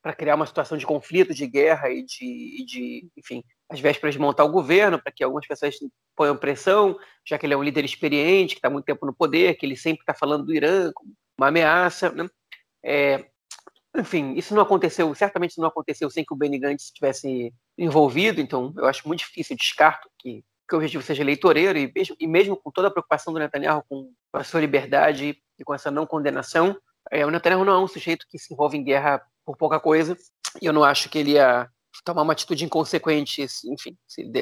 [0.00, 4.20] para criar uma situação de conflito, de guerra e de, de enfim, às vésperas de
[4.20, 5.74] montar o governo, para que algumas pessoas
[6.16, 9.56] ponham pressão, já que ele é um líder experiente, que está muito tempo no poder,
[9.56, 12.28] que ele sempre está falando do Irã como uma ameaça, né?
[12.82, 13.26] É,
[13.98, 18.72] enfim, isso não aconteceu, certamente não aconteceu sem que o Benny Gantz estivesse envolvido, então
[18.76, 22.56] eu acho muito difícil, descarto que, que o objetivo seja eleitoreiro, e mesmo, e mesmo
[22.56, 26.76] com toda a preocupação do Netanyahu com a sua liberdade e com essa não condenação,
[27.10, 30.16] é, o Netanyahu não é um sujeito que se envolve em guerra por pouca coisa,
[30.60, 31.68] e eu não acho que ele ia
[32.04, 33.96] tomar uma atitude inconsequente, enfim,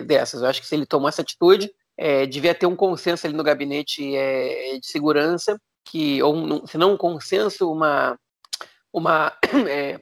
[0.05, 0.43] dessas.
[0.43, 3.43] Eu acho que se ele tomar essa atitude, é, devia ter um consenso ali no
[3.43, 8.19] gabinete é, de segurança, que, ou se não um consenso, uma
[8.97, 9.37] uma,
[9.69, 10.01] é,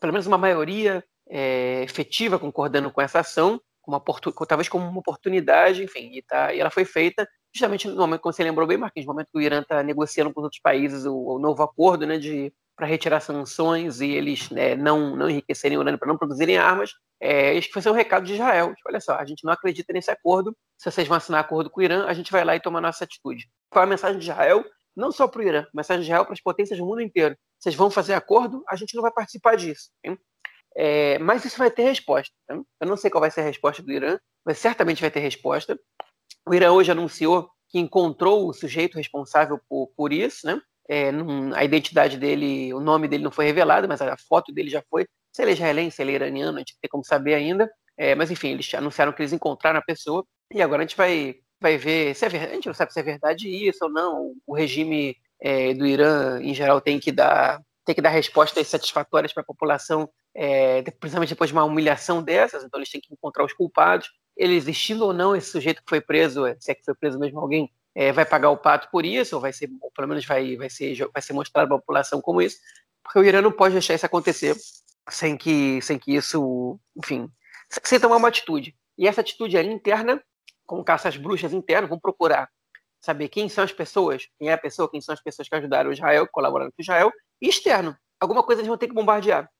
[0.00, 4.02] pelo menos uma maioria é, efetiva concordando com essa ação, uma
[4.46, 8.32] talvez como uma oportunidade, enfim, e, tá, e ela foi feita justamente no momento, como
[8.32, 11.04] você lembrou bem, Marquinhos, no momento que o Irã está negociando com os outros países
[11.04, 15.76] o, o novo acordo né, de para retirar sanções e eles né, não, não enriquecerem
[15.76, 18.74] urânio para não produzirem armas, é, que foi um recado de Israel.
[18.74, 21.80] Tipo, olha só, a gente não acredita nesse acordo, se vocês vão assinar acordo com
[21.80, 23.46] o Irã, a gente vai lá e toma nossa atitude.
[23.70, 24.64] Qual é a mensagem de Israel?
[24.96, 27.90] Não só para o Irã, de Israel para as potências do mundo inteiro vocês vão
[27.90, 29.90] fazer acordo, a gente não vai participar disso.
[30.74, 32.34] É, mas isso vai ter resposta.
[32.50, 32.64] Hein?
[32.80, 35.78] Eu não sei qual vai ser a resposta do Irã, mas certamente vai ter resposta.
[36.44, 40.60] O Irã hoje anunciou que encontrou o sujeito responsável por, por isso, né?
[40.88, 44.68] É, não, a identidade dele, o nome dele não foi revelado, mas a foto dele
[44.68, 45.06] já foi.
[45.32, 47.70] Se ele é israelense, se ele é iraniano, a gente tem como saber ainda.
[47.96, 51.36] É, mas enfim, eles anunciaram que eles encontraram a pessoa e agora a gente vai,
[51.62, 52.52] vai ver se é verdade.
[52.52, 54.34] A gente não sabe se é verdade isso ou não.
[54.46, 59.32] O regime é, do Irã, em geral, tem que dar, tem que dar respostas satisfatórias
[59.32, 63.44] para a população, é, principalmente depois de uma humilhação dessas, então eles têm que encontrar
[63.44, 64.10] os culpados.
[64.36, 67.40] Ele existindo ou não, esse sujeito que foi preso, se é que foi preso mesmo
[67.40, 70.56] alguém, é, vai pagar o pato por isso, ou vai ser, ou pelo menos vai,
[70.56, 72.56] vai, ser, vai ser mostrado para a população como isso,
[73.02, 74.56] porque o Irã não pode deixar isso acontecer
[75.10, 77.28] sem que, sem que isso, enfim,
[77.82, 78.74] sem tomar uma atitude.
[78.96, 80.22] E essa atitude ali interna,
[80.72, 82.48] como caça às bruxas internas, vão procurar
[82.98, 85.92] saber quem são as pessoas, quem é a pessoa, quem são as pessoas que ajudaram
[85.92, 87.12] Israel, colaboraram com Israel,
[87.42, 87.94] e externo.
[88.18, 89.50] Alguma coisa eles vão ter que bombardear.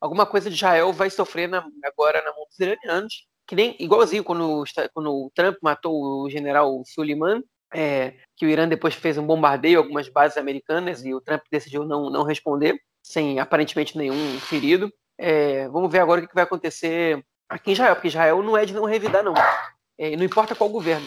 [0.00, 4.24] Alguma coisa de Israel vai sofrer na, agora na mão dos iranianos, que nem igualzinho
[4.24, 7.40] quando, quando o Trump matou o general Suleiman,
[7.72, 11.84] é, que o Irã depois fez um bombardeio algumas bases americanas e o Trump decidiu
[11.84, 14.92] não, não responder, sem aparentemente nenhum ferido.
[15.16, 18.64] É, vamos ver agora o que vai acontecer aqui em Israel, porque Israel não é
[18.64, 19.34] de não revidar, não.
[19.98, 21.06] É, não importa qual governo.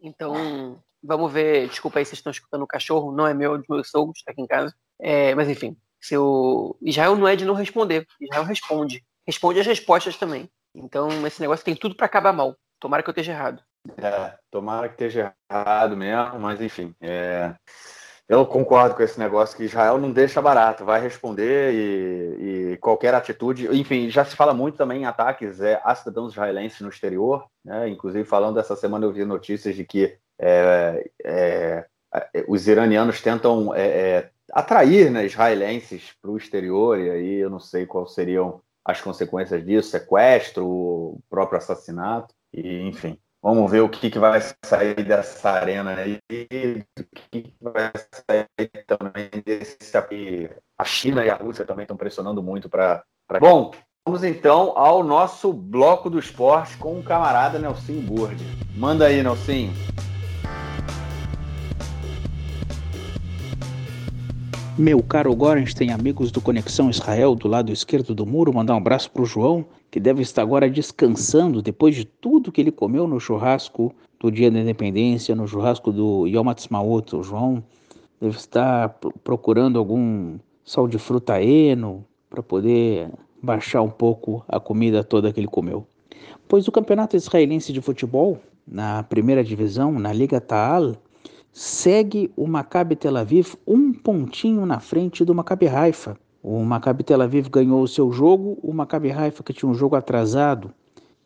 [0.00, 1.68] Então, vamos ver.
[1.68, 4.32] Desculpa aí, vocês estão escutando o cachorro, não é meu, é dos meus sogros, está
[4.32, 4.74] aqui em casa.
[5.00, 9.04] É, mas enfim, se o Israel não é de não responder, Israel responde.
[9.26, 10.48] Responde as respostas também.
[10.74, 12.56] Então, esse negócio tem tudo para acabar mal.
[12.78, 13.62] Tomara que eu esteja errado.
[13.96, 16.94] É, tomara que esteja errado mesmo, mas enfim.
[17.00, 17.54] É...
[18.28, 23.14] Eu concordo com esse negócio que Israel não deixa barato, vai responder e, e, qualquer
[23.14, 23.68] atitude.
[23.68, 27.46] Enfim, já se fala muito também em ataques é, a cidadãos israelenses no exterior.
[27.64, 27.88] Né?
[27.88, 31.86] Inclusive, falando dessa semana, eu vi notícias de que é, é,
[32.34, 37.50] é os iranianos tentam é, é, atrair né, israelenses para o exterior, e aí eu
[37.50, 43.18] não sei quais seriam as consequências disso, sequestro, o próprio assassinato, e enfim.
[43.46, 49.30] Vamos ver o que, que vai sair dessa arena aí, o que, vai sair também
[49.44, 49.78] desse.
[50.76, 53.04] A China e a Rússia também estão pressionando muito para.
[53.24, 53.38] Pra...
[53.38, 53.70] Bom,
[54.04, 58.36] vamos então ao nosso bloco do esporte com o camarada Nelson Burg.
[58.74, 59.70] Manda aí, Nelson.
[64.78, 69.10] Meu caro Gorenstein, amigos do Conexão Israel do lado esquerdo do muro, mandar um abraço
[69.10, 73.18] para o João, que deve estar agora descansando depois de tudo que ele comeu no
[73.18, 77.16] churrasco do Dia da Independência, no churrasco do Yom Ha'atzmaut.
[77.16, 77.64] O João
[78.20, 78.90] deve estar
[79.24, 83.10] procurando algum sal de fruta eno para poder
[83.42, 85.86] baixar um pouco a comida toda que ele comeu.
[86.46, 90.96] Pois o Campeonato Israelense de Futebol, na primeira divisão, na Liga Ta'al,
[91.56, 96.14] segue o Maccabi Tel Aviv um pontinho na frente do Maccabi Haifa.
[96.42, 99.96] O Maccabi Tel Aviv ganhou o seu jogo, o Maccabi Haifa, que tinha um jogo
[99.96, 100.70] atrasado,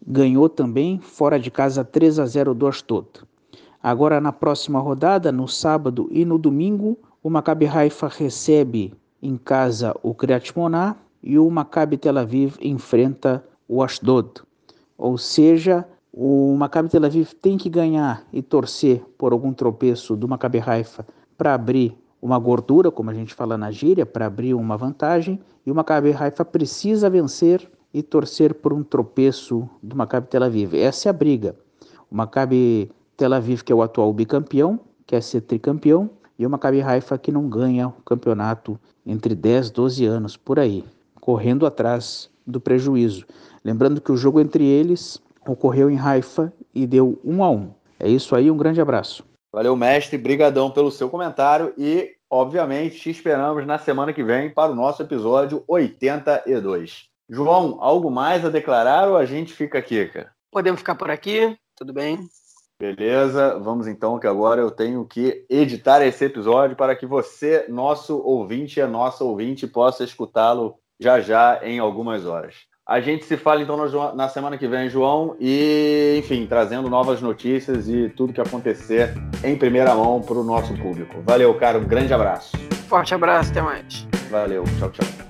[0.06, 3.08] ganhou também fora de casa 3 a 0 do Ashdod.
[3.82, 9.96] Agora na próxima rodada, no sábado e no domingo, o Maccabi Haifa recebe em casa
[10.00, 14.30] o Kriyat Moná e o Maccabi Tel Aviv enfrenta o Ashdod.
[14.96, 20.26] Ou seja, o Maccabi Tel Aviv tem que ganhar e torcer por algum tropeço do
[20.26, 21.06] Maccabi Haifa
[21.38, 25.70] para abrir uma gordura, como a gente fala na gíria, para abrir uma vantagem, e
[25.70, 30.74] o Maccabi Haifa precisa vencer e torcer por um tropeço do Maccabi Tel Aviv.
[30.74, 31.56] Essa é a briga.
[32.10, 36.82] O Maccabi Tel Aviv, que é o atual bicampeão, quer ser tricampeão, e o Maccabi
[36.82, 40.84] Haifa que não ganha o campeonato entre 10, 12 anos por aí,
[41.20, 43.26] correndo atrás do prejuízo.
[43.64, 47.70] Lembrando que o jogo entre eles ocorreu em Haifa e deu um a um.
[47.98, 49.24] É isso aí, um grande abraço.
[49.52, 54.70] Valeu, mestre, brigadão pelo seu comentário e, obviamente, te esperamos na semana que vem para
[54.70, 57.08] o nosso episódio 82.
[57.28, 60.32] João, algo mais a declarar ou a gente fica aqui, cara?
[60.52, 62.18] Podemos ficar por aqui, tudo bem.
[62.80, 68.18] Beleza, vamos então, que agora eu tenho que editar esse episódio para que você, nosso
[68.18, 72.69] ouvinte e a nossa ouvinte, possa escutá-lo já já em algumas horas.
[72.90, 73.76] A gente se fala então
[74.16, 79.14] na semana que vem, João, e enfim, trazendo novas notícias e tudo que acontecer
[79.44, 81.22] em primeira mão para o nosso público.
[81.24, 82.56] Valeu, cara, um grande abraço.
[82.88, 84.08] Forte abraço, até mais.
[84.28, 85.29] Valeu, tchau, tchau.